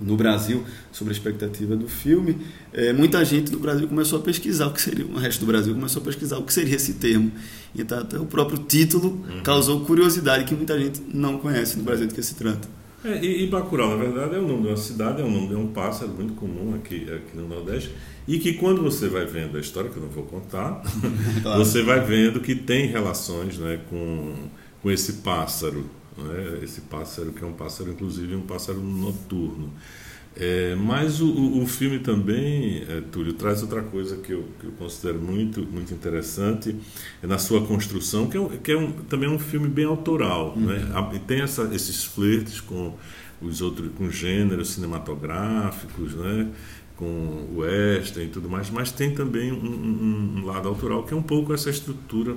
no 0.00 0.16
Brasil 0.16 0.64
sobre 0.92 1.12
a 1.12 1.16
expectativa 1.16 1.76
do 1.76 1.88
filme, 1.88 2.38
é, 2.72 2.92
muita 2.92 3.24
gente 3.24 3.50
do 3.50 3.58
Brasil 3.58 3.88
começou 3.88 4.18
a 4.18 4.22
pesquisar 4.22 4.66
o 4.66 4.72
que 4.72 4.82
seria, 4.82 5.06
o 5.06 5.16
resto 5.16 5.40
do 5.40 5.46
Brasil 5.46 5.74
começou 5.74 6.02
a 6.02 6.04
pesquisar 6.04 6.38
o 6.38 6.42
que 6.42 6.52
seria 6.52 6.76
esse 6.76 6.94
termo. 6.94 7.32
Então, 7.74 7.98
até 7.98 8.18
o 8.18 8.26
próprio 8.26 8.58
título 8.58 9.24
uhum. 9.28 9.42
causou 9.42 9.80
curiosidade 9.84 10.44
que 10.44 10.54
muita 10.54 10.78
gente 10.78 11.02
não 11.12 11.38
conhece 11.38 11.76
no 11.78 11.84
Brasil 11.84 12.06
do 12.06 12.14
que 12.14 12.22
se 12.22 12.34
trata. 12.34 12.68
É, 13.04 13.24
e, 13.24 13.44
e 13.44 13.46
Bacurau, 13.46 13.90
na 13.90 13.96
verdade, 13.96 14.34
é 14.34 14.38
o 14.38 14.46
nome 14.46 14.62
de 14.62 14.68
uma 14.68 14.76
cidade, 14.76 15.22
é 15.22 15.24
o 15.24 15.30
nome 15.30 15.48
de 15.48 15.54
um 15.54 15.68
pássaro 15.68 16.10
muito 16.10 16.34
comum 16.34 16.74
aqui, 16.74 17.06
aqui 17.10 17.36
no 17.36 17.46
Nordeste, 17.46 17.92
e 18.26 18.38
que 18.38 18.54
quando 18.54 18.82
você 18.82 19.08
vai 19.08 19.24
vendo 19.24 19.56
a 19.56 19.60
história, 19.60 19.88
que 19.90 19.96
eu 19.96 20.02
não 20.02 20.08
vou 20.08 20.24
contar, 20.24 20.82
claro. 21.42 21.58
você 21.64 21.82
vai 21.82 22.00
vendo 22.00 22.40
que 22.40 22.54
tem 22.54 22.86
relações 22.86 23.58
né, 23.58 23.78
com, 23.88 24.34
com 24.82 24.90
esse 24.90 25.14
pássaro 25.14 25.88
né? 26.16 26.60
esse 26.62 26.82
pássaro 26.82 27.32
que 27.32 27.42
é 27.42 27.46
um 27.46 27.52
pássaro, 27.52 27.90
inclusive 27.90 28.34
um 28.34 28.42
pássaro 28.42 28.80
noturno. 28.80 29.72
É, 30.38 30.74
mas 30.74 31.22
o, 31.22 31.62
o, 31.62 31.66
filme 31.66 31.98
também, 31.98 32.84
é, 32.86 33.00
Túlio, 33.10 33.32
traz 33.32 33.62
outra 33.62 33.82
coisa 33.82 34.18
que 34.18 34.32
eu, 34.32 34.44
que 34.60 34.66
eu, 34.66 34.72
considero 34.72 35.18
muito, 35.18 35.62
muito 35.62 35.94
interessante 35.94 36.76
é 37.22 37.26
na 37.26 37.38
sua 37.38 37.66
construção, 37.66 38.28
que 38.28 38.36
é, 38.36 38.48
que 38.62 38.72
é 38.72 38.76
um, 38.76 38.92
também 38.92 39.30
é 39.30 39.32
um 39.32 39.38
filme 39.38 39.66
bem 39.66 39.86
autoral. 39.86 40.52
Uhum. 40.54 40.66
Né? 40.66 40.82
E 41.14 41.18
tem 41.20 41.40
essa, 41.40 41.70
esses 41.72 42.04
flertes 42.04 42.60
com 42.60 42.94
os 43.40 43.62
outros 43.62 43.90
com 43.96 44.10
gêneros 44.10 44.74
cinematográficos, 44.74 46.14
né? 46.14 46.50
com 46.96 47.04
o 47.06 47.58
western 47.58 48.28
e 48.28 48.30
tudo 48.30 48.48
mais, 48.48 48.68
mas 48.68 48.90
tem 48.92 49.14
também 49.14 49.52
um, 49.52 49.56
um, 49.56 50.34
um 50.38 50.46
lado 50.46 50.68
autoral 50.68 51.02
que 51.02 51.14
é 51.14 51.16
um 51.16 51.22
pouco 51.22 51.52
essa 51.54 51.70
estrutura 51.70 52.34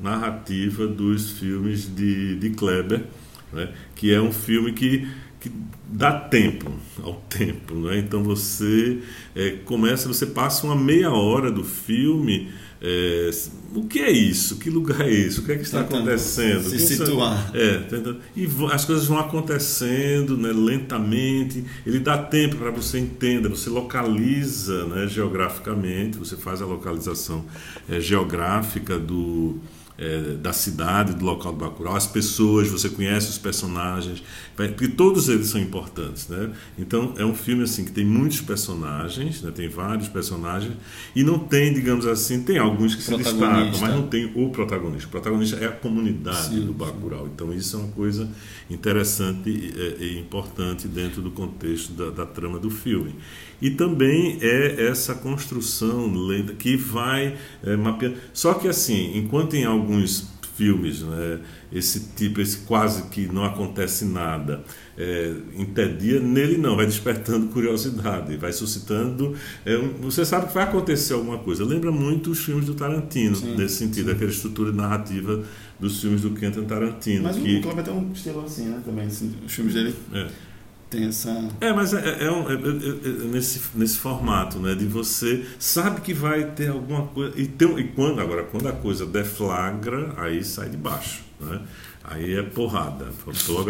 narrativa 0.00 0.86
dos 0.86 1.32
filmes 1.32 1.94
de, 1.94 2.36
de 2.36 2.50
Kleber, 2.50 3.04
né? 3.52 3.72
que 3.94 4.12
é 4.12 4.20
um 4.20 4.32
filme 4.32 4.72
que, 4.72 5.08
que 5.40 5.50
dá 5.86 6.12
tempo 6.12 6.72
ao 7.02 7.14
tempo. 7.28 7.74
Né? 7.74 7.98
Então 7.98 8.22
você 8.22 8.98
é, 9.34 9.50
começa, 9.64 10.08
você 10.08 10.26
passa 10.26 10.66
uma 10.66 10.76
meia 10.76 11.10
hora 11.10 11.50
do 11.50 11.62
filme. 11.62 12.50
É, 12.84 13.30
o 13.76 13.84
que 13.84 14.00
é 14.00 14.10
isso? 14.10 14.56
Que 14.56 14.68
lugar 14.68 15.02
é 15.02 15.10
isso? 15.10 15.40
O 15.40 15.44
que 15.44 15.52
é 15.52 15.56
que 15.56 15.62
está 15.62 15.84
tentando 15.84 16.00
acontecendo? 16.00 16.68
Se 16.68 16.78
situar. 16.80 17.52
É, 17.54 17.78
tentando, 17.78 18.18
e 18.34 18.48
as 18.72 18.84
coisas 18.84 19.06
vão 19.06 19.20
acontecendo 19.20 20.36
né, 20.36 20.50
lentamente. 20.52 21.64
Ele 21.86 22.00
dá 22.00 22.18
tempo 22.18 22.56
para 22.56 22.72
você 22.72 22.98
entender, 22.98 23.48
você 23.48 23.70
localiza 23.70 24.84
né, 24.86 25.06
geograficamente, 25.06 26.18
você 26.18 26.36
faz 26.36 26.60
a 26.60 26.66
localização 26.66 27.44
é, 27.88 28.00
geográfica 28.00 28.98
do, 28.98 29.60
é, 29.98 30.36
da 30.36 30.52
cidade, 30.52 31.14
do 31.14 31.24
local 31.24 31.52
do 31.52 31.58
Bacurau, 31.58 31.94
as 31.94 32.06
pessoas, 32.06 32.68
você 32.68 32.88
conhece 32.88 33.28
os 33.28 33.38
personagens, 33.38 34.22
porque 34.56 34.88
todos 34.88 35.28
eles 35.28 35.48
são 35.48 35.60
importantes, 35.60 36.28
né? 36.28 36.50
Então 36.78 37.14
é 37.16 37.24
um 37.24 37.34
filme 37.34 37.62
assim 37.62 37.84
que 37.84 37.92
tem 37.92 38.04
muitos 38.04 38.40
personagens, 38.40 39.42
né? 39.42 39.50
tem 39.50 39.68
vários 39.68 40.08
personagens 40.08 40.74
e 41.14 41.22
não 41.22 41.38
tem, 41.38 41.72
digamos 41.72 42.06
assim, 42.06 42.42
tem 42.42 42.58
alguns 42.58 42.94
que 42.94 43.02
se 43.02 43.16
destacam, 43.16 43.80
mas 43.80 43.94
não 43.94 44.06
tem 44.06 44.32
o 44.34 44.50
protagonista. 44.50 45.08
O 45.08 45.10
protagonista 45.10 45.56
é 45.56 45.66
a 45.66 45.72
comunidade 45.72 46.48
sim, 46.48 46.66
do 46.66 46.72
Bacurau. 46.72 47.28
Então 47.32 47.52
isso 47.52 47.76
é 47.76 47.80
uma 47.80 47.92
coisa 47.92 48.28
interessante 48.70 49.48
e, 49.48 50.04
e 50.04 50.18
importante 50.18 50.88
dentro 50.88 51.22
do 51.22 51.30
contexto 51.30 51.92
da, 51.92 52.10
da 52.10 52.26
trama 52.26 52.58
do 52.58 52.70
filme. 52.70 53.14
E 53.62 53.70
também 53.70 54.38
é 54.42 54.88
essa 54.88 55.14
construção 55.14 56.12
lenta 56.12 56.52
que 56.52 56.76
vai 56.76 57.36
é, 57.62 57.76
mapeando. 57.76 58.16
Só 58.34 58.54
que 58.54 58.66
assim, 58.66 59.16
enquanto 59.16 59.54
em 59.54 59.64
alguns 59.64 60.32
filmes, 60.56 61.02
né? 61.02 61.38
esse 61.72 62.08
tipo, 62.16 62.40
esse 62.40 62.58
quase 62.58 63.04
que 63.04 63.26
não 63.26 63.44
acontece 63.44 64.04
nada, 64.04 64.64
é, 64.98 65.32
entedia, 65.56 66.18
nele 66.18 66.58
não, 66.58 66.74
vai 66.74 66.86
despertando 66.86 67.46
curiosidade, 67.48 68.36
vai 68.36 68.52
suscitando. 68.52 69.34
É, 69.64 69.76
você 70.00 70.24
sabe 70.24 70.48
que 70.48 70.54
vai 70.54 70.64
acontecer 70.64 71.14
alguma 71.14 71.38
coisa. 71.38 71.64
Lembra 71.64 71.92
muito 71.92 72.32
os 72.32 72.44
filmes 72.44 72.66
do 72.66 72.74
Tarantino, 72.74 73.36
sim, 73.36 73.56
nesse 73.56 73.76
sentido, 73.76 74.06
sim. 74.06 74.16
aquela 74.16 74.30
estrutura 74.30 74.72
narrativa 74.72 75.44
dos 75.78 76.00
filmes 76.00 76.22
do 76.22 76.30
Quentin 76.30 76.64
Tarantino. 76.64 77.22
Mas 77.22 77.36
que... 77.36 77.58
o 77.58 77.62
Cleber 77.62 77.84
tem 77.84 77.94
um 77.94 78.12
estilo 78.12 78.44
assim, 78.44 78.64
né? 78.64 78.82
Também, 78.84 79.06
assim, 79.06 79.32
os 79.46 79.52
filmes 79.52 79.72
dele. 79.72 79.94
É 80.12 80.51
tem 80.92 81.06
essa. 81.06 81.48
É, 81.60 81.72
mas 81.72 81.94
é, 81.94 82.26
é, 82.26 82.30
um, 82.30 82.48
é, 82.50 82.52
é, 82.52 82.56
é, 82.56 83.24
nesse, 83.32 83.60
nesse 83.74 83.98
formato, 83.98 84.58
né? 84.58 84.74
De 84.74 84.84
você 84.84 85.44
sabe 85.58 86.02
que 86.02 86.12
vai 86.12 86.44
ter 86.44 86.68
alguma 86.68 87.06
coisa. 87.06 87.32
E, 87.40 87.46
tem, 87.46 87.78
e 87.78 87.84
quando, 87.84 88.20
agora, 88.20 88.44
quando 88.44 88.68
a 88.68 88.72
coisa 88.72 89.06
deflagra, 89.06 90.12
aí 90.18 90.44
sai 90.44 90.68
de 90.68 90.76
baixo. 90.76 91.22
Né? 91.40 91.60
Aí 92.04 92.34
é 92.34 92.42
porrada. 92.42 93.06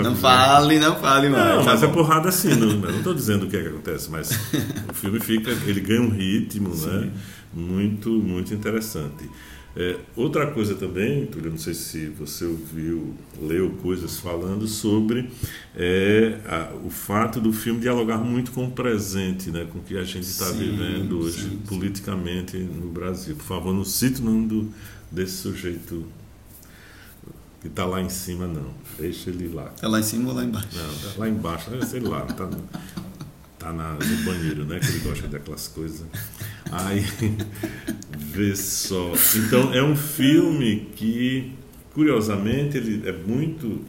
Não 0.02 0.16
fale, 0.16 0.78
não 0.80 0.96
fale 0.96 1.28
mais. 1.28 1.56
Não, 1.56 1.64
mas 1.64 1.80
tá 1.80 1.86
é 1.86 1.90
porrada 1.90 2.28
assim. 2.28 2.54
Não, 2.56 2.72
não 2.72 2.98
estou 2.98 3.14
dizendo 3.14 3.46
o 3.46 3.48
que 3.48 3.56
é 3.56 3.62
que 3.62 3.68
acontece, 3.68 4.10
mas 4.10 4.30
o 4.90 4.94
filme 4.94 5.20
fica. 5.20 5.50
Ele 5.50 5.80
ganha 5.80 6.02
um 6.02 6.10
ritmo, 6.10 6.74
né? 6.74 7.10
Muito, 7.54 8.10
muito 8.10 8.52
interessante. 8.52 9.30
É, 9.74 9.98
outra 10.14 10.50
coisa 10.50 10.74
também, 10.74 11.24
Túlio, 11.26 11.50
não 11.50 11.58
sei 11.58 11.72
se 11.72 12.06
você 12.08 12.44
ouviu, 12.44 13.14
leu 13.40 13.70
coisas 13.82 14.18
falando 14.18 14.66
sobre 14.68 15.30
é, 15.74 16.38
a, 16.46 16.74
o 16.84 16.90
fato 16.90 17.40
do 17.40 17.52
filme 17.54 17.80
dialogar 17.80 18.18
muito 18.18 18.52
com 18.52 18.66
o 18.66 18.70
presente, 18.70 19.50
né, 19.50 19.66
com 19.72 19.78
o 19.78 19.82
que 19.82 19.96
a 19.96 20.04
gente 20.04 20.26
está 20.26 20.50
vivendo 20.50 21.20
hoje 21.20 21.48
sim, 21.48 21.62
politicamente 21.66 22.52
sim. 22.52 22.64
no 22.64 22.90
Brasil. 22.90 23.34
Por 23.34 23.44
favor, 23.44 23.72
não 23.72 23.84
cite 23.84 24.20
o 24.20 24.24
nome 24.24 24.46
do, 24.46 24.74
desse 25.10 25.36
sujeito 25.38 26.04
que 27.62 27.68
está 27.68 27.86
lá 27.86 28.02
em 28.02 28.10
cima, 28.10 28.46
não. 28.46 28.74
Deixa 28.98 29.30
ele 29.30 29.48
lá. 29.48 29.72
É 29.80 29.88
lá 29.88 30.00
em 30.00 30.02
cima 30.02 30.30
ou 30.30 30.34
lá 30.34 30.44
embaixo? 30.44 30.68
Não, 30.74 30.94
tá 30.94 31.18
lá 31.18 31.28
embaixo, 31.28 31.70
sei 31.86 32.00
lá, 32.00 32.26
está 32.28 32.44
no, 32.44 32.62
tá 33.58 33.72
na, 33.72 33.94
no 33.94 34.24
banheiro, 34.24 34.64
né, 34.66 34.78
que 34.80 34.86
ele 34.88 34.98
gosta 34.98 35.28
daquelas 35.28 35.68
coisas. 35.68 36.04
Aí, 36.70 37.04
vê 38.32 38.56
só. 38.56 39.12
Então, 39.36 39.74
é 39.74 39.82
um 39.82 39.94
filme 39.94 40.88
que, 40.96 41.52
curiosamente, 41.92 42.78
ele 42.78 43.06
é 43.06 43.12
muito 43.12 43.80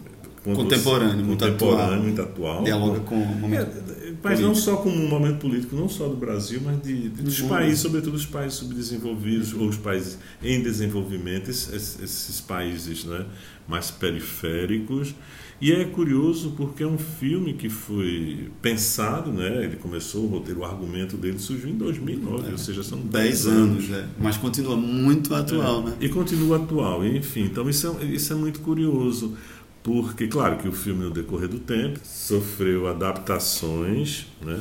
contemporâneo, 0.44 1.26
muito 1.26 1.40
contemporâneo, 1.40 1.86
atual. 1.86 2.02
muito 2.02 2.22
atual. 2.22 2.64
Dialoga 2.64 3.00
com 3.00 3.16
o 3.16 3.36
momento 3.36 3.72
é, 4.02 4.03
Mas 4.24 4.40
não 4.40 4.56
só 4.56 4.78
com 4.78 4.90
o 4.90 5.08
momento 5.10 5.40
político, 5.40 5.76
não 5.76 5.90
só 5.90 6.08
do 6.08 6.16
Brasil, 6.16 6.62
mas 6.64 6.82
de, 6.82 7.10
de 7.10 7.22
dos 7.22 7.42
uhum. 7.42 7.50
países, 7.50 7.80
sobretudo 7.80 8.16
os 8.16 8.26
países 8.26 8.58
subdesenvolvidos 8.58 9.54
ou 9.54 9.68
os 9.68 9.78
países 9.78 10.18
em 10.42 10.62
desenvolvimento, 10.62 11.50
esses, 11.52 12.00
esses 12.02 12.40
países 12.40 13.04
né, 13.04 13.26
mais 13.68 13.92
periféricos. 13.92 15.14
E 15.62 15.72
é 15.72 15.86
curioso 15.86 16.54
porque 16.58 16.84
é 16.84 16.88
um 16.88 16.98
filme 16.98 17.54
que 17.54 17.70
foi 17.70 18.50
pensado, 18.62 19.32
né? 19.32 19.64
Ele 19.64 19.78
começou 19.78 20.26
o 20.26 20.28
roteiro, 20.28 20.60
o 20.62 20.66
argumento 20.66 21.16
dele 21.16 21.40
surgiu 21.40 21.70
em 21.70 21.78
2009, 21.78 22.50
é, 22.50 22.52
ou 22.52 22.58
seja, 22.58 22.84
são 22.84 23.00
10 23.00 23.48
anos. 23.48 23.86
anos 23.86 23.92
é. 23.92 24.06
Mas 24.20 24.36
continua 24.36 24.76
muito 24.76 25.34
atual, 25.34 25.82
é, 25.82 25.86
né? 25.86 25.98
E 26.02 26.10
continua 26.10 26.58
atual, 26.58 27.06
enfim. 27.06 27.44
Então 27.44 27.70
isso 27.70 27.98
é, 28.02 28.06
isso 28.06 28.34
é 28.34 28.36
muito 28.36 28.60
curioso, 28.60 29.38
porque, 29.84 30.28
claro, 30.28 30.58
que 30.58 30.68
o 30.68 30.72
filme, 30.72 31.04
no 31.04 31.12
decorrer 31.12 31.50
do 31.50 31.60
tempo, 31.60 32.00
sofreu 32.04 32.88
adaptações, 32.88 34.28
né? 34.42 34.60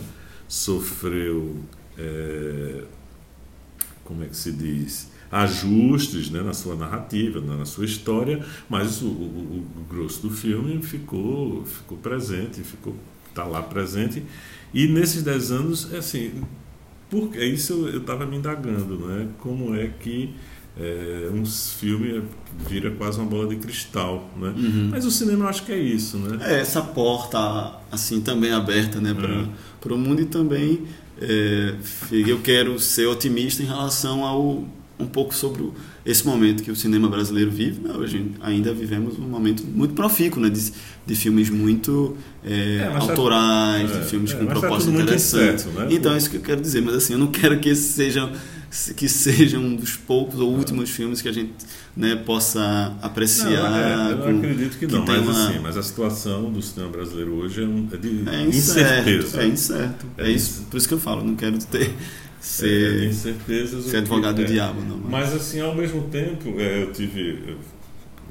Sofreu. 0.49 1.57
É, 1.97 2.85
como 4.05 4.25
é 4.25 4.27
que 4.27 4.37
se 4.37 4.53
diz? 4.53 5.13
ajustes 5.33 6.29
né, 6.29 6.43
na 6.43 6.53
sua 6.53 6.77
narrativa, 6.77 7.41
na 7.41 7.65
sua 7.65 7.87
história, 7.87 8.45
mas 8.69 9.01
o, 9.01 9.07
o, 9.07 9.67
o 9.79 9.85
grosso 9.89 10.29
do 10.29 10.31
filme 10.31 10.83
ficou, 10.83 11.65
ficou 11.65 11.97
presente, 11.97 12.61
ficou 12.61 12.95
está 13.33 13.45
lá 13.45 13.63
presente. 13.63 14.23
E 14.73 14.87
nesses 14.87 15.23
dez 15.23 15.51
anos, 15.51 15.93
é 15.93 15.99
assim, 15.99 16.33
porque 17.11 17.39
é 17.39 17.47
isso 17.47 17.89
eu 17.89 18.01
estava 18.01 18.25
me 18.27 18.37
indagando, 18.37 18.99
né? 19.07 19.29
Como 19.39 19.75
é 19.75 19.89
que 19.89 20.35
é, 20.79 21.29
um 21.33 21.45
filme 21.45 22.23
vira 22.69 22.91
quase 22.93 23.19
uma 23.19 23.27
bola 23.27 23.49
de 23.49 23.57
cristal, 23.57 24.31
né? 24.37 24.55
Uhum. 24.57 24.89
Mas 24.91 25.05
o 25.05 25.11
cinema 25.11 25.45
eu 25.45 25.49
acho 25.49 25.65
que 25.65 25.73
é 25.73 25.79
isso, 25.79 26.17
né? 26.19 26.39
É 26.41 26.61
essa 26.61 26.81
porta 26.81 27.81
assim 27.91 28.21
também 28.21 28.53
aberta, 28.53 29.01
né, 29.01 29.15
para 29.15 29.93
o 29.93 29.95
é. 29.95 29.99
mundo 29.99 30.23
e 30.23 30.25
também 30.25 30.83
é, 31.21 31.75
eu 32.11 32.41
quero 32.41 32.79
ser 32.79 33.07
otimista 33.07 33.63
em 33.63 33.67
relação 33.67 34.25
ao 34.25 34.65
um 34.99 35.07
pouco 35.07 35.35
sobre 35.35 35.69
esse 36.07 36.25
momento 36.27 36.63
que 36.63 36.71
o 36.71 36.77
cinema 36.77 37.09
brasileiro 37.09 37.51
vive. 37.51 37.81
Né? 37.81 37.93
Hoje 37.95 38.31
ainda 38.41 38.73
vivemos 38.73 39.19
um 39.19 39.23
momento 39.23 39.65
muito 39.65 39.95
profícuo, 39.95 40.41
né? 40.41 40.49
de, 40.49 40.73
de 41.05 41.15
filmes 41.17 41.51
muito 41.51 42.17
é, 42.45 42.77
é, 42.77 42.97
autorais, 42.97 43.91
tá, 43.91 43.99
de 43.99 44.05
filmes 44.07 44.33
é, 44.33 44.37
com 44.37 44.47
tá 44.47 44.53
propósito 44.53 44.93
interessante. 44.93 45.67
Né? 45.69 45.89
Então 45.91 46.15
é 46.15 46.19
isso 46.19 46.31
que 46.31 46.37
eu 46.37 46.41
quero 46.41 46.61
dizer. 46.61 46.83
Mas 46.83 46.95
assim, 46.95 47.15
eu 47.15 47.19
não 47.19 47.29
quero 47.29 47.59
que 47.59 47.69
esse 47.69 47.93
seja 47.93 48.31
que 48.97 49.09
seja 49.09 49.59
um 49.59 49.77
dos 49.77 49.97
poucos 49.97 50.41
ou 50.41 50.51
últimos 50.51 50.91
filmes 50.91 51.21
que 51.21 51.29
a 51.29 51.33
gente 51.33 51.53
né, 51.97 52.17
possa 52.17 52.97
apreciar. 53.03 53.71
Não, 53.71 53.79
é, 53.79 54.13
eu 54.13 54.19
com, 54.19 54.39
acredito 54.39 54.79
que, 54.79 54.87
que 54.87 54.93
não, 54.93 55.05
mas, 55.05 55.21
uma... 55.21 55.49
assim, 55.49 55.59
mas 55.59 55.77
a 55.77 55.83
situação 55.83 56.51
do 56.51 56.63
cinema 56.63 56.91
brasileiro 56.91 57.35
hoje 57.35 57.63
é, 57.63 57.67
um, 57.67 57.89
é 57.93 57.97
de 57.97 58.09
é 58.09 58.43
incerto, 58.43 59.11
incerteza. 59.11 59.43
É 59.43 59.47
incerto. 59.47 60.07
É, 60.17 60.31
isso, 60.31 60.63
por 60.71 60.77
isso 60.79 60.89
que 60.89 60.95
eu 60.95 60.99
falo, 60.99 61.23
não 61.23 61.37
quero 61.37 61.59
ter 61.67 61.95
ser, 62.41 63.03
é, 63.03 63.07
incertezas 63.07 63.85
ser 63.85 63.99
advogado 63.99 64.37
do 64.37 64.43
é. 64.43 64.47
diabo. 64.47 64.81
Não, 64.81 64.97
mas... 64.97 65.31
mas 65.31 65.35
assim, 65.35 65.61
ao 65.61 65.75
mesmo 65.75 66.09
tempo, 66.09 66.59
é, 66.59 66.83
eu 66.83 66.93
tive. 66.93 67.45
Eu 67.47 67.59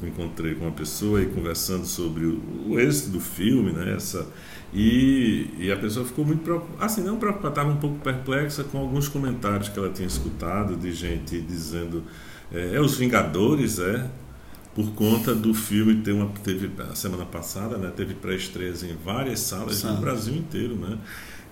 encontrei 0.07 0.55
com 0.55 0.65
uma 0.65 0.71
pessoa 0.71 1.21
e 1.21 1.25
conversando 1.27 1.85
sobre 1.85 2.25
o, 2.25 2.41
o 2.69 2.79
êxito 2.79 3.09
do 3.09 3.19
filme, 3.19 3.71
né? 3.71 3.93
Essa, 3.95 4.27
e, 4.73 5.49
e 5.57 5.71
a 5.71 5.77
pessoa 5.77 6.05
ficou 6.05 6.23
muito 6.23 6.43
preocupada, 6.43 6.85
assim, 6.85 7.03
não 7.03 7.17
preocupada, 7.17 7.49
estava 7.49 7.69
um 7.69 7.77
pouco 7.77 7.99
perplexa 7.99 8.63
com 8.63 8.77
alguns 8.77 9.07
comentários 9.07 9.67
que 9.67 9.77
ela 9.77 9.89
tinha 9.89 10.07
escutado 10.07 10.77
de 10.77 10.93
gente 10.93 11.39
dizendo: 11.41 12.03
é, 12.51 12.75
é 12.75 12.81
os 12.81 12.97
Vingadores, 12.97 13.79
é? 13.79 14.09
Por 14.73 14.93
conta 14.93 15.35
do 15.35 15.53
filme 15.53 15.95
ter 15.95 16.13
uma 16.13 16.27
teve 16.43 16.71
a 16.89 16.95
semana 16.95 17.25
passada, 17.25 17.77
né? 17.77 17.91
Teve 17.93 18.13
pré-estreias 18.13 18.83
em 18.83 18.95
várias 18.95 19.41
salas 19.41 19.77
Sabe. 19.77 19.95
no 19.95 20.01
Brasil 20.01 20.33
inteiro, 20.35 20.75
né? 20.75 20.97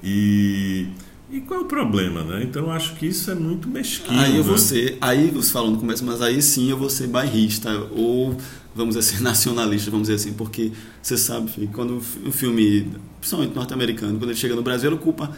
E 0.02 0.88
e 1.32 1.42
qual 1.42 1.62
é 1.62 1.64
o 1.64 1.66
problema, 1.66 2.24
né? 2.24 2.44
Então 2.44 2.64
eu 2.64 2.72
acho 2.72 2.96
que 2.96 3.06
isso 3.06 3.30
é 3.30 3.36
muito 3.36 3.68
mesquinho. 3.68 4.20
Aí 4.20 4.38
eu 4.38 4.44
vou 4.44 4.54
né? 4.54 4.60
ser, 4.60 4.98
aí 5.00 5.30
você 5.30 5.52
falou 5.52 5.70
no 5.70 5.78
começo, 5.78 6.04
mas 6.04 6.22
aí 6.22 6.42
sim 6.42 6.70
eu 6.70 6.78
vou 6.78 6.90
ser 6.90 7.08
bairrista 7.08 7.70
ou 7.92 8.36
vamos 8.76 8.96
dizer 8.96 9.14
assim, 9.14 9.22
nacionalista, 9.24 9.92
vamos 9.92 10.08
dizer 10.08 10.22
assim, 10.22 10.34
porque 10.34 10.72
você 11.02 11.18
sabe, 11.18 11.52
filho, 11.52 11.70
quando 11.74 11.98
o 11.98 12.32
filme, 12.32 12.92
principalmente 13.20 13.56
norte-americano, 13.56 14.18
quando 14.18 14.30
ele 14.30 14.40
chega 14.40 14.56
no 14.56 14.62
Brasil, 14.62 14.90
ele 14.90 14.96
ocupa 14.96 15.32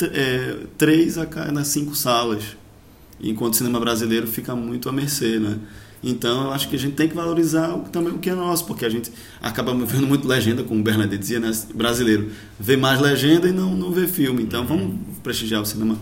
é, 0.00 0.56
três 0.78 1.18
a 1.18 1.26
cada 1.26 1.64
cinco 1.64 1.94
salas, 1.94 2.56
enquanto 3.20 3.54
o 3.54 3.56
cinema 3.56 3.78
brasileiro 3.78 4.26
fica 4.26 4.54
muito 4.56 4.88
à 4.88 4.92
mercê, 4.92 5.38
né? 5.38 5.58
Então, 6.04 6.44
eu 6.44 6.52
acho 6.52 6.68
que 6.68 6.76
a 6.76 6.78
gente 6.78 6.94
tem 6.94 7.08
que 7.08 7.14
valorizar 7.14 7.68
também 7.90 8.12
o 8.12 8.18
que 8.18 8.28
é 8.28 8.34
nosso, 8.34 8.66
porque 8.66 8.84
a 8.84 8.88
gente 8.88 9.10
acaba 9.40 9.74
vendo 9.74 10.06
muito 10.06 10.28
legenda, 10.28 10.62
como 10.62 10.80
o 10.80 10.82
Bernadette 10.82 11.18
dizia, 11.18 11.40
né? 11.40 11.50
brasileiro 11.74 12.30
vê 12.60 12.76
mais 12.76 13.00
legenda 13.00 13.48
e 13.48 13.52
não, 13.52 13.74
não 13.74 13.90
vê 13.90 14.06
filme. 14.06 14.42
Então, 14.42 14.60
uhum. 14.62 14.66
vamos 14.66 14.94
prestigiar 15.22 15.62
o 15.62 15.66
cinema 15.66 15.98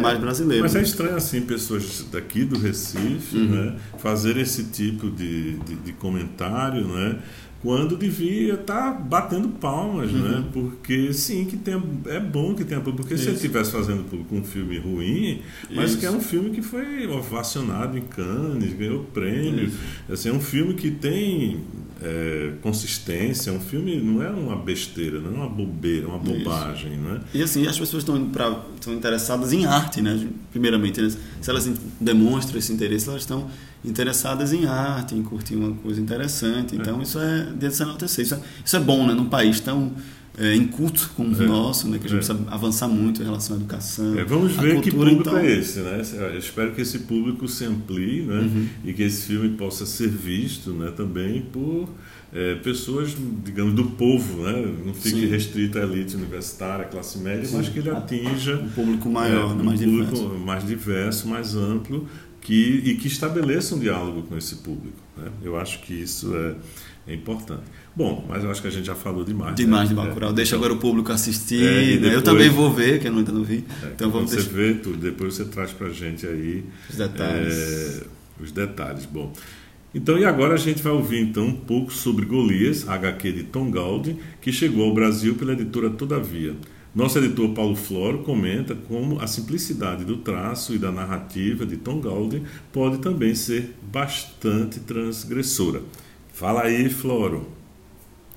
mais 0.00 0.18
brasileiro. 0.18 0.62
Mas 0.62 0.76
é 0.76 0.82
estranho, 0.82 1.16
assim, 1.16 1.40
pessoas 1.40 2.04
daqui 2.12 2.44
do 2.44 2.58
Recife 2.58 3.36
uhum. 3.36 3.46
né, 3.46 3.76
fazer 3.98 4.36
esse 4.36 4.64
tipo 4.64 5.10
de, 5.10 5.56
de, 5.58 5.74
de 5.76 5.92
comentário, 5.92 6.86
né? 6.86 7.18
Quando 7.60 7.96
devia 7.96 8.54
estar 8.54 8.92
tá 8.92 8.92
batendo 8.92 9.48
palmas, 9.48 10.12
né? 10.12 10.20
uhum. 10.20 10.40
né? 10.40 10.44
Porque 10.52 11.12
sim, 11.12 11.44
que 11.44 11.56
tem, 11.56 11.80
é 12.06 12.20
bom 12.20 12.54
que 12.54 12.64
tenha 12.64 12.80
público. 12.80 13.02
Porque 13.02 13.14
Isso. 13.14 13.24
se 13.24 13.28
ele 13.30 13.36
estivesse 13.36 13.72
fazendo 13.72 14.08
público 14.08 14.34
um 14.34 14.44
filme 14.44 14.78
ruim, 14.78 15.42
mas 15.70 15.90
Isso. 15.90 15.98
que 15.98 16.06
é 16.06 16.10
um 16.10 16.20
filme 16.20 16.50
que 16.50 16.62
foi 16.62 17.06
ovacionado 17.08 17.98
em 17.98 18.02
Cannes, 18.02 18.72
ganhou 18.74 19.04
prêmio. 19.12 19.72
Assim, 20.08 20.28
é 20.28 20.32
um 20.32 20.40
filme 20.40 20.74
que 20.74 20.90
tem 20.90 21.60
é, 22.00 22.52
consistência, 22.62 23.50
é 23.50 23.52
um 23.52 23.60
filme 23.60 23.96
não 23.96 24.22
é 24.22 24.30
uma 24.30 24.54
besteira, 24.54 25.20
não 25.20 25.30
é 25.30 25.34
uma 25.34 25.48
bobeira, 25.48 26.06
é 26.06 26.08
uma 26.08 26.18
bobagem, 26.18 26.92
Isso. 26.92 27.02
né? 27.02 27.20
E 27.34 27.42
assim, 27.42 27.66
as 27.66 27.76
pessoas 27.78 28.02
estão, 28.02 28.24
pra, 28.28 28.62
estão 28.74 28.94
interessadas 28.94 29.52
em 29.52 29.64
arte, 29.64 30.00
né? 30.00 30.28
Primeiramente, 30.52 31.00
né? 31.00 31.10
se 31.40 31.50
elas 31.50 31.68
demonstram 32.00 32.58
esse 32.58 32.72
interesse, 32.72 33.08
elas 33.08 33.22
estão 33.22 33.48
interessadas 33.84 34.52
em 34.52 34.66
arte, 34.66 35.14
em 35.14 35.22
curtir 35.22 35.56
uma 35.56 35.72
coisa 35.76 36.00
interessante. 36.00 36.74
Então, 36.74 37.00
é. 37.00 37.02
isso 37.02 37.18
é 37.18 37.52
de 37.56 37.70
se 37.70 37.82
enaltecer. 37.82 38.24
Isso 38.24 38.34
é, 38.34 38.40
isso 38.64 38.76
é 38.76 38.80
bom, 38.80 39.06
né? 39.06 39.14
Num 39.14 39.26
país 39.26 39.60
tão 39.60 39.92
é, 40.38 40.54
inculto 40.54 41.10
como 41.16 41.36
o 41.36 41.42
é. 41.42 41.46
nosso, 41.46 41.88
né? 41.88 41.98
que 41.98 42.06
a 42.06 42.08
gente 42.08 42.22
é. 42.22 42.24
precisa 42.24 42.48
avançar 42.48 42.86
muito 42.86 43.20
em 43.20 43.24
relação 43.24 43.56
à 43.56 43.58
educação. 43.58 44.18
É, 44.18 44.24
vamos 44.24 44.52
ver 44.52 44.74
cultura, 44.74 44.80
que 44.82 44.90
público 44.90 45.20
então... 45.20 45.38
é 45.38 45.58
esse. 45.58 45.80
Né? 45.80 46.00
Eu 46.14 46.38
espero 46.38 46.72
que 46.72 46.80
esse 46.80 47.00
público 47.00 47.48
se 47.48 47.64
amplie 47.64 48.22
né? 48.22 48.40
Uhum. 48.40 48.68
e 48.84 48.92
que 48.92 49.02
esse 49.02 49.26
filme 49.26 49.50
possa 49.50 49.84
ser 49.84 50.08
visto 50.08 50.70
né? 50.70 50.92
também 50.96 51.42
por 51.42 51.88
é, 52.32 52.54
pessoas, 52.56 53.16
digamos, 53.44 53.74
do 53.74 53.84
povo, 53.84 54.42
né? 54.42 54.74
não 54.86 54.94
fique 54.94 55.22
Sim. 55.22 55.26
restrito 55.26 55.78
à 55.78 55.82
elite 55.82 56.14
universitária, 56.14 56.84
à 56.84 56.88
classe 56.88 57.18
média, 57.18 57.44
Sim. 57.44 57.56
mas 57.56 57.68
que 57.68 57.78
ele 57.80 57.90
atinja 57.90 58.54
um 58.56 58.68
público 58.68 59.08
maior, 59.10 59.50
é, 59.50 59.54
um 59.54 59.64
mais 59.64 59.80
público 59.80 60.14
diverso. 60.14 60.38
mais 60.38 60.66
diverso, 60.66 61.28
mais 61.28 61.56
amplo 61.56 62.06
que, 62.48 62.82
e 62.82 62.94
que 62.94 63.08
estabeleça 63.08 63.74
um 63.74 63.78
diálogo 63.78 64.22
com 64.22 64.34
esse 64.34 64.54
público. 64.56 64.96
Né? 65.14 65.30
Eu 65.42 65.58
acho 65.58 65.82
que 65.82 65.92
isso 65.92 66.34
é, 66.34 66.54
é, 67.06 67.14
importante. 67.14 67.64
Bom, 67.94 68.24
mas 68.26 68.42
eu 68.42 68.50
acho 68.50 68.62
que 68.62 68.68
a 68.68 68.70
gente 68.70 68.86
já 68.86 68.94
falou 68.94 69.22
demais. 69.22 69.54
Demais 69.54 69.90
né? 69.90 69.94
de 69.94 69.94
Bacurau. 69.94 70.30
É, 70.30 70.32
Deixa 70.32 70.56
então, 70.56 70.64
agora 70.64 70.72
o 70.72 70.80
público 70.80 71.12
assistir. 71.12 71.62
É, 71.62 71.96
depois, 71.96 72.12
eu 72.14 72.22
também 72.22 72.48
vou 72.48 72.72
ver, 72.72 73.00
que 73.00 73.06
eu 73.06 73.14
ainda 73.14 73.32
não 73.32 73.44
vi. 73.44 73.66
É, 73.82 73.88
então 73.88 74.10
vamos 74.10 74.30
você 74.30 74.40
vê 74.40 74.72
tudo, 74.72 74.96
depois 74.96 75.34
você 75.34 75.44
traz 75.44 75.72
para 75.72 75.88
a 75.88 75.92
gente 75.92 76.26
aí 76.26 76.64
os 76.88 76.96
detalhes. 76.96 77.54
É, 77.54 78.06
os 78.40 78.50
detalhes. 78.50 79.04
Bom, 79.04 79.30
então 79.94 80.16
e 80.16 80.24
agora 80.24 80.54
a 80.54 80.58
gente 80.58 80.82
vai 80.82 80.94
ouvir 80.94 81.20
então 81.20 81.48
um 81.48 81.54
pouco 81.54 81.92
sobre 81.92 82.24
Golias, 82.24 82.88
HQ 82.88 83.30
de 83.30 83.42
Tom 83.42 83.70
Galdi, 83.70 84.16
que 84.40 84.50
chegou 84.50 84.86
ao 84.86 84.94
Brasil 84.94 85.34
pela 85.34 85.52
editora 85.52 85.90
Todavia. 85.90 86.56
Nosso 86.98 87.18
editor 87.18 87.50
Paulo 87.50 87.76
Floro 87.76 88.24
comenta 88.24 88.74
como 88.88 89.20
a 89.20 89.28
simplicidade 89.28 90.04
do 90.04 90.16
traço 90.16 90.74
e 90.74 90.78
da 90.78 90.90
narrativa 90.90 91.64
de 91.64 91.76
Tom 91.76 92.00
Galdi 92.00 92.42
pode 92.72 92.98
também 92.98 93.36
ser 93.36 93.72
bastante 93.80 94.80
transgressora. 94.80 95.80
Fala 96.32 96.62
aí, 96.62 96.90
Floro. 96.90 97.42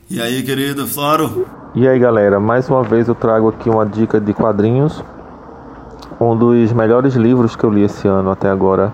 E 0.08 0.21
aí, 0.21 0.43
querido 0.43 0.86
Floro? 0.86 1.47
E 1.74 1.88
aí, 1.88 1.97
galera, 1.97 2.39
mais 2.39 2.69
uma 2.69 2.84
vez 2.84 3.08
eu 3.08 3.15
trago 3.15 3.50
aqui 3.50 3.67
uma 3.67 3.84
dica 3.84 4.21
de 4.21 4.32
quadrinhos. 4.32 5.04
Um 6.19 6.38
dos 6.38 6.71
melhores 6.71 7.15
livros 7.15 7.56
que 7.56 7.63
eu 7.63 7.71
li 7.71 7.82
esse 7.82 8.08
ano 8.08 8.30
até 8.30 8.47
agora, 8.47 8.93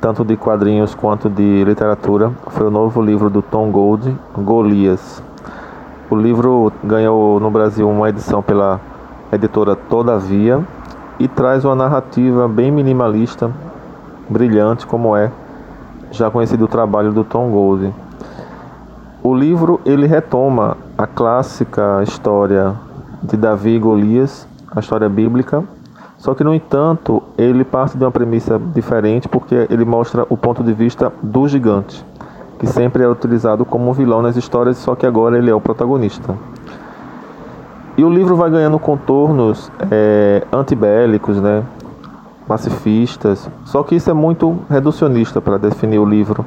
tanto 0.00 0.24
de 0.24 0.36
quadrinhos 0.36 0.94
quanto 0.94 1.28
de 1.28 1.64
literatura, 1.64 2.30
foi 2.50 2.68
o 2.68 2.70
novo 2.70 3.02
livro 3.02 3.28
do 3.28 3.42
Tom 3.42 3.68
Gold, 3.72 4.16
Golias. 4.36 5.20
O 6.08 6.14
livro 6.14 6.72
ganhou 6.84 7.40
no 7.40 7.50
Brasil 7.50 7.90
uma 7.90 8.08
edição 8.08 8.40
pela 8.40 8.80
editora 9.32 9.76
Todavia 9.76 10.64
e 11.18 11.26
traz 11.28 11.64
uma 11.64 11.74
narrativa 11.74 12.48
bem 12.48 12.70
minimalista, 12.70 13.50
brilhante 14.28 14.86
como 14.86 15.16
é 15.16 15.30
já 16.10 16.30
conhecido 16.30 16.64
o 16.64 16.68
trabalho 16.68 17.12
do 17.12 17.24
Tom 17.24 17.50
Gold. 17.50 17.92
O 19.22 19.34
livro 19.34 19.80
ele 19.84 20.06
retoma 20.06 20.76
a 20.96 21.06
clássica 21.06 22.02
história 22.02 22.74
de 23.22 23.36
Davi 23.36 23.76
e 23.76 23.78
Golias, 23.78 24.46
a 24.74 24.80
história 24.80 25.08
bíblica, 25.08 25.64
só 26.16 26.34
que 26.34 26.42
no 26.42 26.54
entanto 26.54 27.22
ele 27.36 27.64
parte 27.64 27.96
de 27.96 28.04
uma 28.04 28.10
premissa 28.10 28.60
diferente 28.74 29.28
porque 29.28 29.66
ele 29.70 29.84
mostra 29.84 30.26
o 30.28 30.36
ponto 30.36 30.62
de 30.62 30.72
vista 30.72 31.12
do 31.22 31.46
gigante, 31.46 32.04
que 32.58 32.66
sempre 32.66 33.02
é 33.02 33.08
utilizado 33.08 33.64
como 33.64 33.90
um 33.90 33.92
vilão 33.92 34.22
nas 34.22 34.36
histórias, 34.36 34.78
só 34.78 34.94
que 34.94 35.06
agora 35.06 35.36
ele 35.36 35.50
é 35.50 35.54
o 35.54 35.60
protagonista. 35.60 36.34
E 37.98 38.04
o 38.04 38.08
livro 38.08 38.36
vai 38.36 38.48
ganhando 38.48 38.78
contornos 38.78 39.72
é, 39.90 40.44
antibélicos, 40.52 41.40
né? 41.40 41.64
pacifistas. 42.46 43.50
Só 43.64 43.82
que 43.82 43.96
isso 43.96 44.08
é 44.08 44.14
muito 44.14 44.56
reducionista 44.70 45.40
para 45.40 45.58
definir 45.58 45.98
o 45.98 46.04
livro. 46.04 46.46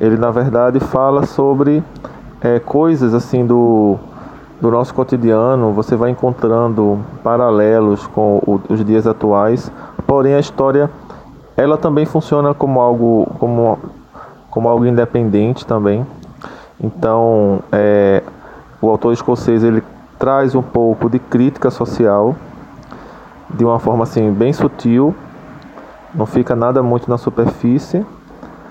Ele, 0.00 0.16
na 0.16 0.30
verdade, 0.30 0.78
fala 0.78 1.26
sobre 1.26 1.82
é, 2.40 2.60
coisas 2.60 3.12
assim 3.12 3.44
do, 3.44 3.96
do 4.60 4.70
nosso 4.70 4.94
cotidiano. 4.94 5.72
Você 5.72 5.96
vai 5.96 6.10
encontrando 6.10 7.00
paralelos 7.24 8.06
com 8.06 8.36
o, 8.46 8.60
os 8.68 8.84
dias 8.84 9.04
atuais. 9.04 9.72
Porém, 10.06 10.34
a 10.34 10.38
história 10.38 10.88
ela 11.56 11.76
também 11.76 12.06
funciona 12.06 12.54
como 12.54 12.80
algo, 12.80 13.26
como, 13.40 13.80
como 14.48 14.68
algo 14.68 14.86
independente 14.86 15.66
também. 15.66 16.06
Então, 16.80 17.58
é, 17.72 18.22
o 18.80 18.88
autor 18.88 19.12
escocês 19.12 19.64
ele 19.64 19.82
traz 20.24 20.54
um 20.54 20.62
pouco 20.62 21.10
de 21.10 21.18
crítica 21.18 21.70
social 21.70 22.34
de 23.50 23.62
uma 23.62 23.78
forma 23.78 24.04
assim 24.04 24.32
bem 24.32 24.54
sutil, 24.54 25.14
não 26.14 26.24
fica 26.24 26.56
nada 26.56 26.82
muito 26.82 27.10
na 27.10 27.18
superfície, 27.18 28.06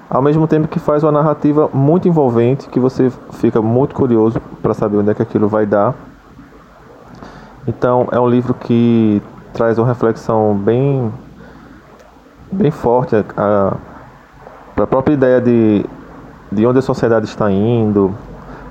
ao 0.09 0.19
mesmo 0.19 0.47
tempo 0.47 0.67
que 0.67 0.79
faz 0.79 1.03
uma 1.03 1.11
narrativa 1.11 1.69
muito 1.71 2.07
envolvente, 2.07 2.67
que 2.69 2.79
você 2.79 3.11
fica 3.33 3.61
muito 3.61 3.93
curioso 3.93 4.41
para 4.63 4.73
saber 4.73 4.97
onde 4.97 5.11
é 5.11 5.13
que 5.13 5.21
aquilo 5.21 5.47
vai 5.47 5.67
dar. 5.67 5.93
Então 7.67 8.07
é 8.11 8.19
um 8.19 8.27
livro 8.27 8.55
que 8.55 9.21
traz 9.53 9.77
uma 9.77 9.85
reflexão 9.85 10.55
bem 10.55 11.13
bem 12.51 12.71
forte 12.71 13.15
para 13.35 13.77
a 14.83 14.87
própria 14.87 15.13
ideia 15.13 15.39
de, 15.39 15.85
de 16.51 16.65
onde 16.65 16.79
a 16.79 16.81
sociedade 16.81 17.27
está 17.27 17.51
indo, 17.51 18.11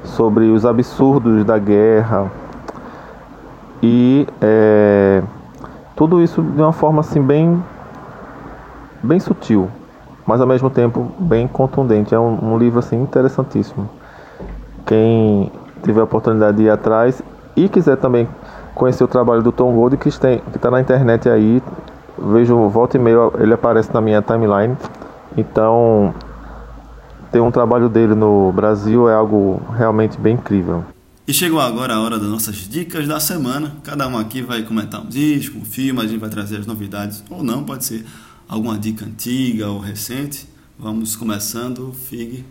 sobre 0.03 0.51
os 0.51 0.67
absurdos 0.67 1.45
da 1.45 1.61
guerra, 1.61 2.42
e 3.83 4.27
é, 4.41 5.23
tudo 5.97 6.23
isso 6.23 6.41
de 6.41 6.63
uma 6.63 6.73
forma 6.73 7.01
assim 7.01 7.21
bem, 7.21 7.63
bem 9.03 9.19
sutil, 9.19 9.69
mas 10.27 10.41
ao 10.41 10.47
mesmo 10.47 10.71
tempo 10.71 11.11
bem 11.19 11.49
contundente. 11.49 12.15
É 12.15 12.19
um, 12.19 12.53
um 12.53 12.59
livro 12.59 12.79
assim 12.79 13.03
interessantíssimo. 13.03 13.89
Quem 14.87 15.51
tiver 15.83 16.01
a 16.01 16.05
oportunidade 16.05 16.59
de 16.59 16.65
ir 16.65 16.71
atrás 16.71 17.23
e 17.57 17.69
quiser 17.69 17.97
também 17.97 18.29
conhecer 18.75 19.03
o 19.03 19.09
trabalho 19.09 19.43
do 19.43 19.53
Tom 19.53 19.73
Gold, 19.75 19.97
que 19.97 20.09
está 20.09 20.71
na 20.71 20.81
internet 20.81 21.29
aí, 21.29 21.63
vejo 22.19 22.69
volta 22.69 22.97
e 22.97 23.01
meia 23.01 23.31
ele 23.39 23.53
aparece 23.53 23.93
na 23.93 24.01
minha 24.01 24.23
timeline. 24.23 24.77
Então, 25.37 26.15
ter 27.31 27.41
um 27.41 27.51
trabalho 27.51 27.89
dele 27.89 28.15
no 28.15 28.53
Brasil 28.53 29.09
é 29.09 29.15
algo 29.15 29.61
realmente 29.77 30.19
bem 30.21 30.35
incrível. 30.35 30.85
E 31.33 31.35
chegou 31.35 31.61
agora 31.61 31.95
a 31.95 32.01
hora 32.03 32.19
das 32.19 32.29
nossas 32.29 32.69
dicas 32.69 33.09
da 33.09 33.19
semana. 33.19 33.79
Cada 33.83 34.07
um 34.07 34.19
aqui 34.19 34.43
vai 34.43 34.63
comentar 34.65 35.01
um 35.01 35.09
disco, 35.09 35.57
um 35.57 35.65
filme, 35.65 35.99
a 35.99 36.07
gente 36.07 36.21
vai 36.21 36.29
trazer 36.29 36.59
as 36.59 36.67
novidades, 36.67 37.25
ou 37.31 37.43
não, 37.43 37.65
pode 37.65 37.87
ser 37.87 38.05
alguma 38.47 38.79
dica 38.79 39.07
antiga 39.07 39.67
ou 39.69 39.79
recente. 39.79 40.47
Vamos 40.79 41.17
começando, 41.17 41.91
Fig. 42.07 42.45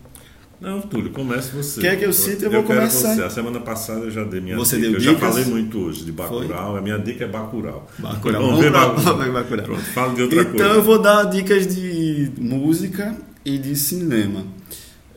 Não, 0.60 0.80
Túlio, 0.80 1.12
comece 1.12 1.54
você. 1.54 1.80
Quer 1.80 1.96
que 1.96 2.04
eu 2.04 2.12
cite? 2.12 2.42
Eu, 2.42 2.50
eu 2.50 2.60
vou 2.60 2.62
começar. 2.64 3.14
Você. 3.14 3.22
A 3.22 3.30
semana 3.30 3.60
passada 3.60 4.00
eu 4.00 4.10
já 4.10 4.24
dei 4.24 4.40
minha 4.40 4.56
você 4.56 4.74
dica. 4.74 4.88
Deu 4.88 4.94
eu 4.94 5.00
dicas? 5.00 5.20
já 5.20 5.28
falei 5.28 5.44
muito 5.44 5.78
hoje 5.78 6.04
de 6.04 6.10
Bacurau. 6.10 6.76
A 6.76 6.80
minha 6.80 6.98
dica 6.98 7.22
é 7.22 7.28
Bacurau. 7.28 7.88
Bacurau. 8.00 8.42
Vamos, 8.42 8.58
ver 8.58 8.72
Bacurau. 8.72 9.32
Bacurau. 9.32 9.64
Pronto, 9.64 9.84
fala 9.94 10.12
de 10.12 10.22
outra 10.22 10.40
então, 10.40 10.50
coisa. 10.50 10.64
Então 10.64 10.76
eu 10.76 10.82
vou 10.82 10.98
dar 11.00 11.22
dicas 11.26 11.72
de 11.72 12.32
música 12.36 13.16
e 13.44 13.58
de 13.58 13.76
cinema. 13.76 14.44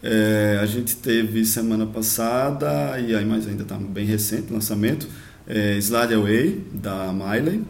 É, 0.08 0.60
a 0.62 0.68
gente 0.68 0.98
teve 0.98 1.44
semana 1.44 1.88
passada, 1.88 3.00
e 3.00 3.16
aí 3.16 3.26
mais 3.26 3.48
ainda 3.48 3.64
está 3.64 3.76
bem 3.76 4.06
recente 4.06 4.52
o 4.52 4.54
lançamento, 4.54 5.08
é, 5.48 5.80
Slide 5.80 6.14
Away, 6.14 6.64
da 6.72 7.12
Miley. 7.12 7.64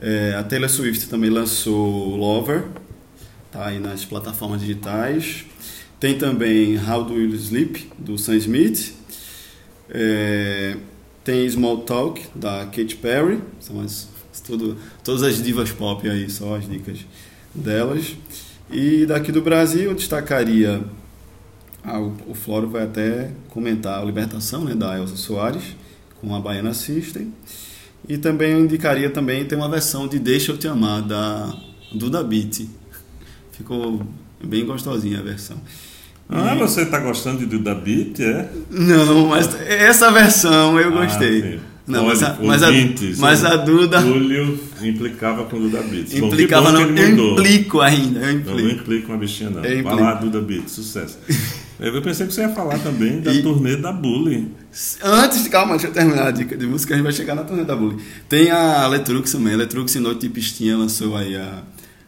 É, 0.00 0.34
a 0.36 0.42
Taylor 0.42 0.68
Swift 0.68 1.08
também 1.08 1.30
lançou 1.30 2.16
Lover, 2.16 2.64
tá 3.52 3.66
aí 3.66 3.78
nas 3.78 4.04
plataformas 4.04 4.60
digitais. 4.60 5.44
Tem 6.00 6.18
também 6.18 6.76
How 6.76 7.04
Do 7.04 7.16
You 7.16 7.32
Sleep, 7.36 7.92
do 7.96 8.18
Sam 8.18 8.34
Smith. 8.38 8.92
É, 9.88 10.76
tem 11.22 11.48
Small 11.48 11.82
Talk, 11.82 12.20
da 12.34 12.64
Katy 12.64 12.96
Perry. 12.96 13.40
São 13.60 13.80
as, 13.80 14.08
tudo, 14.44 14.76
todas 15.04 15.22
as 15.22 15.40
divas 15.40 15.70
pop 15.70 16.08
aí, 16.08 16.28
só 16.28 16.56
as 16.56 16.68
dicas 16.68 17.06
delas. 17.54 18.16
E 18.68 19.06
daqui 19.06 19.30
do 19.30 19.40
Brasil 19.40 19.90
eu 19.90 19.94
destacaria 19.94 20.82
ah, 21.84 21.98
o, 21.98 22.14
o 22.28 22.34
Floro 22.34 22.68
vai 22.68 22.84
até 22.84 23.30
comentar 23.48 24.00
a 24.00 24.04
Libertação, 24.04 24.64
né, 24.64 24.74
da 24.74 24.98
Elza 24.98 25.16
Soares, 25.16 25.76
com 26.20 26.34
a 26.34 26.40
Baiana 26.40 26.74
System. 26.74 27.32
E 28.08 28.18
também 28.18 28.52
eu 28.52 28.60
indicaria 28.60 29.10
também 29.10 29.44
tem 29.44 29.56
uma 29.56 29.68
versão 29.68 30.08
de 30.08 30.18
Deixa 30.18 30.52
Eu 30.52 30.58
Te 30.58 30.68
Amar, 30.68 31.02
da 31.02 31.54
Duda 31.92 32.22
Beat. 32.22 32.66
Ficou 33.52 34.06
bem 34.42 34.64
gostosinha 34.64 35.20
a 35.20 35.22
versão. 35.22 35.56
Ah, 36.28 36.54
e... 36.54 36.58
você 36.58 36.82
está 36.82 36.98
gostando 36.98 37.38
de 37.38 37.46
Duda 37.46 37.74
Beat, 37.74 38.20
é? 38.20 38.48
Não, 38.70 39.26
mas 39.28 39.54
essa 39.62 40.10
versão 40.10 40.78
eu 40.78 40.88
ah, 40.88 41.04
gostei. 41.04 41.42
Sim. 41.42 41.60
Não, 41.86 42.04
Olha, 42.04 42.08
mas, 42.10 42.22
a, 42.22 42.36
mas, 42.40 42.62
a, 42.62 42.70
mas 43.18 43.44
a 43.44 43.56
Duda. 43.56 44.00
Túlio 44.00 44.58
implicava 44.80 45.44
com 45.44 45.58
Duda 45.58 45.82
Beats. 45.82 46.14
Implicava, 46.14 46.70
bom, 46.70 46.78
não. 46.78 46.96
Eu 46.96 47.32
implico 47.32 47.80
ainda. 47.80 48.20
Eu 48.20 48.32
implico. 48.32 48.58
Não, 48.58 48.64
não 48.64 48.70
implico 48.70 49.06
com 49.08 49.14
a 49.14 49.16
bichinha, 49.16 49.50
não. 49.50 49.62
Vai 49.62 50.00
lá, 50.00 50.14
Duda 50.14 50.40
Beats, 50.40 50.72
sucesso. 50.72 51.18
Eu 51.80 52.02
pensei 52.02 52.26
que 52.26 52.34
você 52.34 52.42
ia 52.42 52.50
falar 52.50 52.78
também 52.78 53.22
da 53.22 53.32
e... 53.32 53.42
turnê 53.42 53.74
da 53.74 53.90
Bully. 53.90 54.54
Antes, 55.02 55.48
calma, 55.48 55.72
deixa 55.72 55.86
eu 55.86 55.92
terminar 55.92 56.26
a 56.26 56.30
dica 56.30 56.54
de 56.54 56.66
música, 56.66 56.92
a 56.92 56.96
gente 56.98 57.04
vai 57.04 57.12
chegar 57.12 57.34
na 57.34 57.42
turnê 57.42 57.64
da 57.64 57.74
Bully. 57.74 57.96
Tem 58.28 58.50
a 58.50 58.86
Letrux 58.86 59.32
também. 59.32 59.54
A 59.54 59.56
Letrux 59.56 59.94
Noite 59.94 60.20
de 60.20 60.28
Pistinha 60.28 60.76
lançou 60.76 61.16
aí 61.16 61.34
a, 61.34 61.62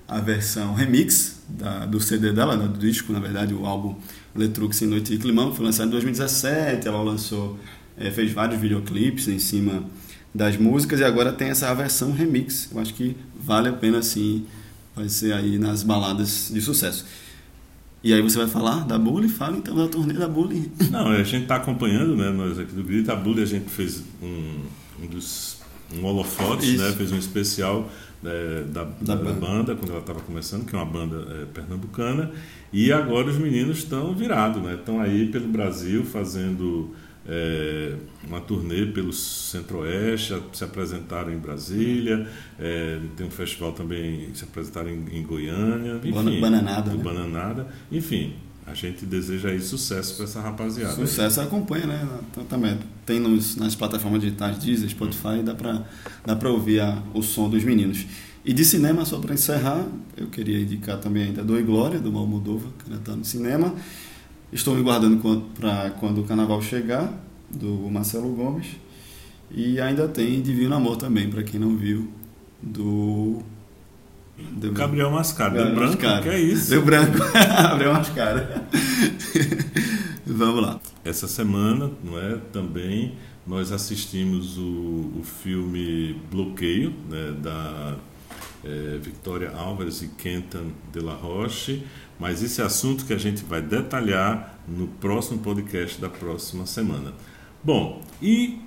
a 0.06 0.20
versão 0.20 0.74
remix 0.74 1.37
da, 1.48 1.87
do 1.87 1.98
CD 2.00 2.32
dela, 2.32 2.54
né, 2.54 2.68
do 2.68 2.78
disco, 2.78 3.14
na 3.14 3.18
verdade, 3.18 3.54
o 3.54 3.64
álbum 3.64 3.96
Letrux 4.37 4.82
em 4.82 4.87
Noite 4.87 5.12
de 5.12 5.18
Climão, 5.18 5.54
foi 5.54 5.64
lançado 5.64 5.88
em 5.88 5.92
2017. 5.92 6.87
Ela 6.87 7.02
lançou, 7.02 7.58
é, 7.96 8.11
fez 8.11 8.30
vários 8.30 8.61
videoclipes 8.61 9.26
em 9.26 9.38
cima 9.38 9.85
das 10.35 10.56
músicas 10.58 11.00
e 11.00 11.04
agora 11.04 11.32
tem 11.32 11.48
essa 11.48 11.72
versão 11.74 12.12
remix. 12.12 12.68
Eu 12.70 12.78
acho 12.78 12.92
que 12.92 13.16
vale 13.35 13.70
a 13.70 13.72
pena 13.72 14.02
sim, 14.02 14.44
vai 14.94 15.08
ser 15.08 15.32
aí 15.32 15.58
nas 15.58 15.82
baladas 15.82 16.50
de 16.52 16.61
sucesso. 16.61 17.06
E 18.04 18.12
aí 18.12 18.20
você 18.20 18.38
vai 18.38 18.48
falar 18.48 18.84
da 18.84 18.98
Bully? 18.98 19.28
Fala 19.28 19.56
então 19.56 19.76
da 19.76 19.86
turnê 19.86 20.14
da 20.14 20.26
Bully. 20.26 20.70
Não, 20.90 21.08
a 21.08 21.22
gente 21.22 21.42
está 21.42 21.56
acompanhando, 21.56 22.16
né? 22.16 22.30
Nós 22.30 22.58
aqui 22.58 22.72
do 22.72 22.82
Grito, 22.82 23.12
a 23.12 23.16
Bully 23.16 23.42
a 23.42 23.46
gente 23.46 23.68
fez 23.70 24.02
um, 24.20 24.60
um 25.02 25.06
dos 25.06 25.60
um 25.94 26.04
holofotes, 26.04 26.78
né? 26.78 26.90
Fez 26.92 27.12
um 27.12 27.18
especial 27.18 27.88
é, 28.24 28.64
da, 28.64 28.84
da, 29.00 29.14
da, 29.14 29.32
banda. 29.32 29.76
quando 29.76 29.90
ela 29.90 30.00
estava 30.00 30.20
começando, 30.20 30.64
que 30.64 30.74
é 30.74 30.78
uma 30.78 30.86
banda 30.86 31.26
é, 31.30 31.44
pernambucana. 31.44 32.30
E 32.72 32.92
agora 32.92 33.28
os 33.28 33.36
meninos 33.36 33.78
estão 33.78 34.14
virados, 34.14 34.62
né? 34.62 34.74
Estão 34.74 35.00
aí 35.00 35.28
pelo 35.28 35.46
Brasil 35.48 36.04
fazendo 36.04 36.94
é, 37.28 37.94
uma 38.26 38.40
turnê 38.40 38.87
pelo 38.87 39.12
Centro-Oeste, 39.12 40.35
se 40.52 40.64
apresentaram 40.64 41.32
em 41.32 41.38
Brasília, 41.38 42.26
é, 42.58 42.98
tem 43.16 43.26
um 43.26 43.30
festival 43.30 43.72
também, 43.72 44.28
se 44.35 44.44
apresentaram 44.44 44.90
em, 44.90 45.18
em 45.18 45.22
Goiânia, 45.22 46.00
enfim. 46.02 46.40
Bananada. 46.40 46.92
Né? 46.92 47.02
Bananada. 47.02 47.66
Enfim, 47.90 48.35
a 48.66 48.74
gente 48.74 49.04
deseja 49.04 49.50
aí 49.50 49.61
sucesso 49.61 50.16
para 50.16 50.24
essa 50.24 50.40
rapaziada. 50.40 50.94
Sucesso 50.94 51.40
aí. 51.40 51.46
acompanha, 51.46 51.87
né? 51.87 52.08
Também 52.48 52.78
tem 53.04 53.18
nos, 53.20 53.56
nas 53.56 53.74
plataformas 53.74 54.20
digitais 54.20 54.58
Deezer, 54.58 54.88
Spotify, 54.88 55.42
dá 55.44 55.54
para 55.54 55.85
dá 56.24 56.37
para 56.37 56.50
ouvir 56.50 56.80
a, 56.80 57.02
o 57.14 57.22
som 57.22 57.48
dos 57.48 57.64
meninos. 57.64 58.06
E 58.44 58.52
de 58.52 58.64
cinema, 58.64 59.04
só 59.04 59.18
para 59.18 59.35
encerrar, 59.35 59.87
eu 60.16 60.26
queria 60.26 60.61
indicar 60.61 60.98
também 60.98 61.24
ainda 61.24 61.44
Do 61.44 61.58
e 61.58 61.62
Glória, 61.62 62.00
do 62.00 62.11
Malmodova, 62.11 62.66
que 62.78 62.90
ainda 62.90 63.00
está 63.00 63.14
no 63.14 63.24
cinema. 63.24 63.72
Estou 64.52 64.74
me 64.74 64.82
guardando 64.82 65.18
para 65.58 65.90
quando 65.98 66.20
o 66.20 66.24
carnaval 66.24 66.60
chegar, 66.60 67.10
do 67.50 67.88
Marcelo 67.90 68.28
Gomes. 68.34 68.66
E 69.50 69.80
ainda 69.80 70.06
tem 70.08 70.42
Divino 70.42 70.74
Amor 70.74 70.96
também, 70.96 71.30
para 71.30 71.42
quem 71.42 71.58
não 71.58 71.76
viu, 71.76 72.10
do. 72.60 73.42
do 74.36 74.72
Gabriel 74.72 75.10
Mascaro. 75.10 75.54
Deu 75.54 75.74
branco? 75.74 75.92
Mascaro. 75.92 76.22
Que 76.22 76.28
é 76.28 76.40
isso? 76.40 76.70
Deu 76.70 76.84
branco. 76.84 77.18
Gabriel 77.32 77.92
Mascaro. 77.94 78.46
Vamos 80.26 80.62
lá. 80.62 80.80
Essa 81.04 81.26
semana, 81.26 81.90
não 82.04 82.18
é? 82.18 82.36
Também 82.52 83.14
nós 83.46 83.72
assistimos 83.72 84.56
o, 84.58 85.12
o 85.18 85.22
filme 85.24 86.20
Bloqueio, 86.30 86.94
né, 87.10 87.34
da 87.42 87.96
é, 88.64 88.98
Victoria 89.03 89.51
Álvares 89.51 90.03
e 90.03 90.09
Kenton 90.09 90.68
de 90.92 91.01
la 91.01 91.14
Roche 91.14 91.85
mas 92.22 92.40
esse 92.40 92.61
é 92.61 92.64
assunto 92.64 93.05
que 93.05 93.12
a 93.12 93.18
gente 93.18 93.44
vai 93.44 93.61
detalhar 93.61 94.57
no 94.68 94.87
próximo 94.87 95.40
podcast 95.40 96.01
da 96.01 96.09
próxima 96.09 96.66
semana. 96.66 97.12
Bom, 97.64 98.01
e 98.22 98.61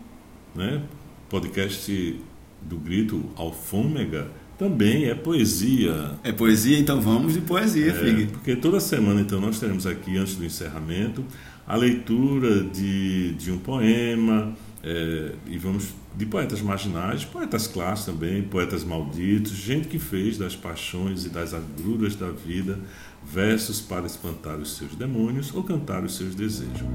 né, 0.53 0.81
podcast 1.29 2.19
do 2.62 2.75
Grito 2.75 3.23
Alfômega 3.38 4.27
também 4.58 5.05
é 5.05 5.15
poesia. 5.15 6.19
É 6.21 6.34
poesia, 6.34 6.77
então 6.77 6.99
vamos 6.99 7.34
de 7.34 7.39
poesia, 7.39 7.91
é, 7.91 8.25
Porque 8.25 8.58
toda 8.58 8.81
semana 8.81 9.21
então 9.21 9.39
nós 9.39 9.58
teremos 9.58 9.88
aqui, 9.88 10.17
antes 10.17 10.36
do 10.36 10.43
encerramento, 10.43 11.23
a 11.65 11.77
leitura 11.77 12.62
de, 12.62 13.36
de 13.36 13.53
um 13.53 13.58
poema, 13.58 14.53
é, 14.87 15.31
e 15.47 15.57
vamos 15.57 15.95
de 16.15 16.27
poetas 16.27 16.61
marginais, 16.61 17.25
poetas 17.25 17.65
clássicos 17.65 18.13
também, 18.13 18.43
poetas 18.43 18.83
malditos, 18.83 19.51
gente 19.51 19.87
que 19.87 19.97
fez 19.97 20.37
das 20.37 20.55
paixões 20.55 21.25
e 21.25 21.29
das 21.29 21.55
agruras 21.55 22.15
da 22.15 22.29
vida 22.29 22.79
versos 23.23 23.81
para 23.81 24.05
espantar 24.05 24.57
os 24.57 24.77
seus 24.77 24.93
demônios 24.95 25.51
ou 25.55 25.63
cantar 25.63 26.03
os 26.03 26.15
seus 26.15 26.35
desejos. 26.35 26.85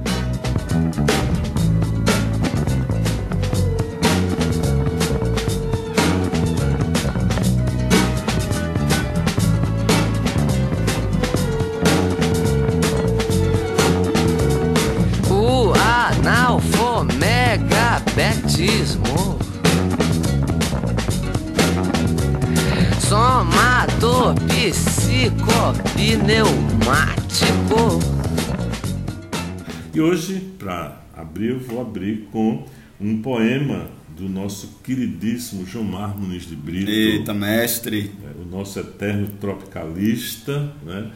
Vou 31.61 31.81
abrir 31.81 32.29
com 32.33 32.65
um 33.01 33.23
poema 33.23 33.89
do 34.17 34.29
nosso 34.29 34.79
queridíssimo 34.83 35.67
Jomar 35.67 36.17
Muniz 36.17 36.47
de 36.47 36.57
Brito. 36.57 36.91
Eita, 36.91 37.33
mestre! 37.33 38.11
É, 38.23 38.43
o 38.43 38.45
nosso 38.45 38.79
eterno 38.79 39.29
tropicalista, 39.41 40.73
né? 40.85 41.11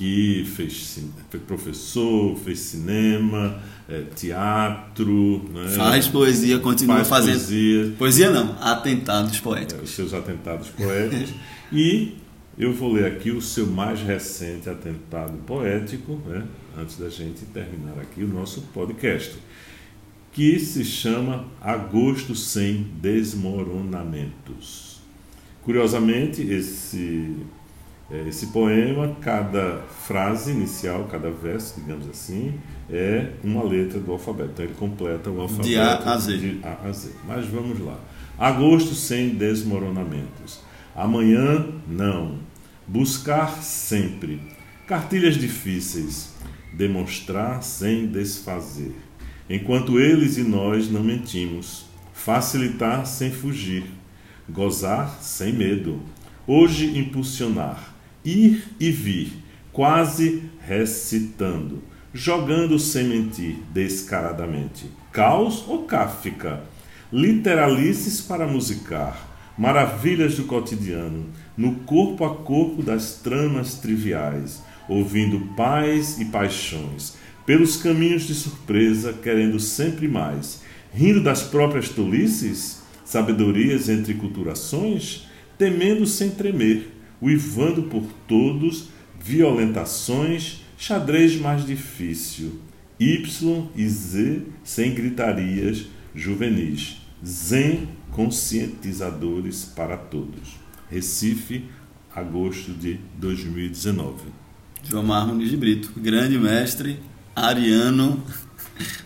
que 0.00 0.46
fez, 0.56 0.98
foi 1.28 1.40
professor, 1.40 2.34
fez 2.38 2.58
cinema, 2.58 3.60
é, 3.86 4.02
teatro. 4.16 5.46
Né? 5.52 5.68
Faz 5.68 6.08
poesia, 6.08 6.58
continua 6.58 7.04
Faz 7.04 7.08
fazendo. 7.08 7.34
Poesia. 7.34 7.94
poesia 7.98 8.30
não, 8.30 8.56
atentados 8.62 9.38
poéticos. 9.40 9.80
É, 9.80 9.84
os 9.84 9.90
seus 9.90 10.14
atentados 10.14 10.68
poéticos. 10.68 11.34
e 11.70 12.16
eu 12.58 12.72
vou 12.72 12.94
ler 12.94 13.06
aqui 13.06 13.30
o 13.30 13.42
seu 13.42 13.66
mais 13.66 14.00
recente 14.00 14.70
atentado 14.70 15.36
poético, 15.46 16.18
né? 16.26 16.44
antes 16.78 16.96
da 16.96 17.10
gente 17.10 17.44
terminar 17.46 18.00
aqui 18.00 18.22
o 18.22 18.28
nosso 18.28 18.62
podcast, 18.72 19.34
que 20.32 20.60
se 20.60 20.84
chama 20.84 21.46
Agosto 21.60 22.34
Sem 22.34 22.86
Desmoronamentos. 23.00 25.00
Curiosamente, 25.62 26.42
esse 26.42 27.36
é, 28.10 28.28
esse 28.28 28.48
poema, 28.48 29.16
cada 29.20 29.82
frase 30.06 30.50
inicial, 30.50 31.04
cada 31.04 31.30
verso, 31.30 31.80
digamos 31.80 32.08
assim, 32.08 32.54
é 32.90 33.34
uma 33.44 33.62
letra 33.62 34.00
do 34.00 34.10
alfabeto. 34.10 34.50
Então 34.50 34.64
ele 34.64 34.74
completa 34.74 35.30
o 35.30 35.40
alfabeto 35.40 35.68
de 35.68 35.78
A 35.78 35.96
a 35.96 36.18
Z. 36.18 36.36
De 36.36 36.60
a, 36.64 36.88
a 36.88 36.92
Z. 36.92 37.10
Mas 37.24 37.46
vamos 37.46 37.78
lá. 37.78 37.96
Agosto 38.36 38.96
sem 38.96 39.30
desmoronamentos. 39.30 40.60
Amanhã, 40.94 41.68
não. 41.86 42.38
Buscar 42.84 43.62
sempre. 43.62 44.42
Cartilhas 44.88 45.36
difíceis. 45.36 46.34
Demonstrar 46.72 47.62
sem 47.62 48.08
desfazer. 48.08 48.92
Enquanto 49.50 50.00
eles 50.00 50.38
e 50.38 50.42
nós 50.42 50.90
não 50.90 51.04
mentimos. 51.04 51.84
Facilitar 52.14 53.04
sem 53.04 53.30
fugir. 53.30 53.84
Gozar 54.48 55.18
sem 55.20 55.52
medo. 55.52 56.00
Hoje 56.46 56.98
impulsionar 56.98 57.90
ir 58.24 58.64
e 58.78 58.90
vir, 58.90 59.32
quase 59.72 60.42
recitando, 60.66 61.82
jogando 62.12 62.78
sem 62.78 63.04
mentir 63.04 63.56
descaradamente. 63.72 64.90
Caos 65.12 65.64
ou 65.66 65.84
Kafka? 65.84 66.62
Literalices 67.12 68.20
para 68.20 68.46
musicar, 68.46 69.28
maravilhas 69.58 70.36
do 70.36 70.44
cotidiano, 70.44 71.26
no 71.56 71.76
corpo 71.80 72.24
a 72.24 72.36
corpo 72.36 72.82
das 72.82 73.14
tramas 73.14 73.74
triviais, 73.74 74.62
ouvindo 74.88 75.54
paz 75.56 76.20
e 76.20 76.26
paixões, 76.26 77.16
pelos 77.50 77.76
caminhos 77.76 78.28
de 78.28 78.34
surpresa, 78.36 79.12
querendo 79.12 79.58
sempre 79.58 80.06
mais, 80.06 80.60
rindo 80.94 81.20
das 81.20 81.42
próprias 81.42 81.88
tolices, 81.88 82.80
sabedorias 83.04 83.88
entre 83.88 84.14
culturações, 84.14 85.26
temendo 85.58 86.06
sem 86.06 86.30
tremer 86.30 86.92
uivando 87.20 87.82
por 87.82 88.04
todos, 88.28 88.90
violentações, 89.20 90.64
xadrez 90.78 91.40
mais 91.40 91.66
difícil, 91.66 92.60
Y 93.00 93.68
e 93.74 93.88
Z 93.88 94.42
sem 94.62 94.94
gritarias, 94.94 95.86
juvenis, 96.14 96.98
Zen 97.26 97.88
conscientizadores 98.12 99.64
para 99.64 99.96
todos. 99.96 100.54
Recife, 100.88 101.64
agosto 102.14 102.70
de 102.70 103.00
2019. 103.18 104.38
João 104.88 105.02
Marmon 105.02 105.36
de 105.36 105.56
Brito, 105.56 105.92
grande 105.96 106.38
mestre, 106.38 107.09
ariano, 107.34 108.22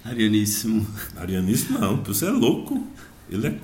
arianíssimo. 0.04 0.86
Arianíssimo 1.16 1.78
não, 1.78 1.96
você 2.02 2.26
é 2.26 2.30
louco. 2.30 2.86
Ele 3.30 3.46
é. 3.46 3.54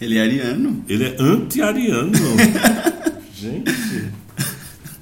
Ele 0.00 0.18
é 0.18 0.22
ariano. 0.22 0.84
Ele 0.88 1.04
é 1.04 1.16
anti-ariano. 1.18 2.12
Gente, 3.34 3.72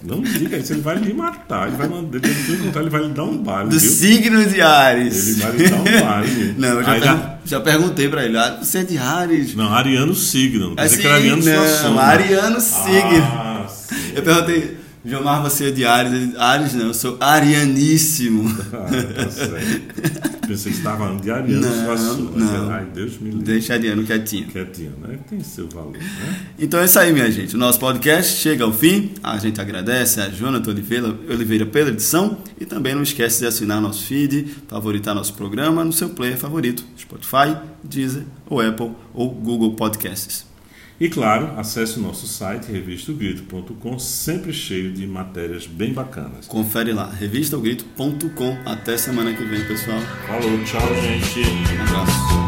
não 0.02 0.22
diga 0.22 0.56
isso, 0.56 0.72
ele 0.72 0.80
vai 0.80 0.96
lhe 0.96 1.12
matar, 1.12 1.66
ele 1.66 1.76
vai 1.76 1.88
mandar, 1.88 2.20
ele 2.24 2.88
vai 2.88 3.02
lhe 3.02 3.08
dar 3.12 3.24
um 3.24 3.36
baile. 3.36 3.70
Do 3.70 3.78
viu? 3.78 3.90
signo 3.90 4.46
de 4.46 4.60
Ares. 4.60 5.28
Ele 5.28 5.40
vai 5.40 5.56
lhe 5.56 5.68
dar 5.68 5.76
um 5.76 5.84
baile. 5.84 6.54
Não, 6.58 6.68
eu 6.68 6.84
já, 6.84 6.92
Aí, 6.92 7.38
já 7.44 7.60
perguntei 7.60 8.08
pra 8.08 8.24
ele, 8.24 8.38
ah, 8.38 8.58
você 8.62 8.78
é 8.78 8.84
de 8.84 8.96
Ares? 8.96 9.56
Não, 9.56 9.72
Ariano 9.72 10.14
signo, 10.14 10.68
não 10.68 10.76
quer 10.76 10.84
dizer 10.84 10.98
que 10.98 11.06
era 11.06 11.16
Ariano 11.16 11.42
não, 11.42 11.98
Ariano 11.98 12.60
signo. 12.60 13.22
Ah, 13.22 13.66
eu 14.14 14.22
perguntei, 14.22 14.77
Jomar, 15.04 15.42
você 15.42 15.68
é 15.68 15.70
de 15.70 15.84
Ares? 15.84 16.36
Ares 16.36 16.74
não, 16.74 16.88
eu 16.88 16.94
sou 16.94 17.16
arianíssimo. 17.20 18.48
Ah, 18.72 18.88
tá 19.14 19.30
certo. 19.30 20.38
Pensei 20.46 20.72
que 20.72 20.78
estava 20.78 21.14
de 21.16 21.30
Ariano 21.30 21.60
não, 21.60 22.14
não. 22.36 22.70
Ai, 22.70 22.86
Deus 22.92 23.18
me 23.18 23.30
livre. 23.30 23.44
Deixa 23.44 23.74
Ariano 23.74 24.02
quietinho. 24.04 24.48
Quietinho, 24.48 24.94
né? 25.00 25.18
Tem 25.28 25.40
seu 25.40 25.68
valor, 25.68 25.92
né? 25.92 26.40
Então 26.58 26.80
é 26.80 26.86
isso 26.86 26.98
aí, 26.98 27.12
minha 27.12 27.30
gente. 27.30 27.54
O 27.54 27.58
nosso 27.58 27.78
podcast 27.78 28.40
chega 28.40 28.64
ao 28.64 28.72
fim. 28.72 29.12
A 29.22 29.38
gente 29.38 29.60
agradece 29.60 30.20
a 30.20 30.28
Jonathan 30.28 30.70
Oliveira, 30.70 31.14
Oliveira 31.28 31.66
pela 31.66 31.90
edição. 31.90 32.38
E 32.58 32.64
também 32.64 32.94
não 32.94 33.02
esquece 33.02 33.40
de 33.40 33.46
assinar 33.46 33.80
nosso 33.80 34.04
feed, 34.04 34.56
favoritar 34.66 35.14
nosso 35.14 35.34
programa 35.34 35.84
no 35.84 35.92
seu 35.92 36.08
player 36.08 36.38
favorito. 36.38 36.82
Spotify, 36.98 37.56
Deezer, 37.84 38.24
ou 38.48 38.60
Apple 38.60 38.92
ou 39.12 39.30
Google 39.30 39.74
Podcasts. 39.74 40.47
E 41.00 41.08
claro, 41.08 41.52
acesse 41.56 41.98
o 41.98 42.02
nosso 42.02 42.26
site 42.26 42.72
revistogrito.com, 42.72 43.98
sempre 43.98 44.52
cheio 44.52 44.92
de 44.92 45.06
matérias 45.06 45.66
bem 45.66 45.92
bacanas. 45.92 46.46
Confere 46.46 46.92
lá, 46.92 47.08
revistaogrito.com. 47.08 48.58
Até 48.64 48.96
semana 48.96 49.32
que 49.32 49.44
vem, 49.44 49.64
pessoal. 49.64 50.00
Falou, 50.26 50.64
tchau, 50.64 50.94
gente. 51.00 51.40
Um 51.40 51.82
abraço. 51.82 52.47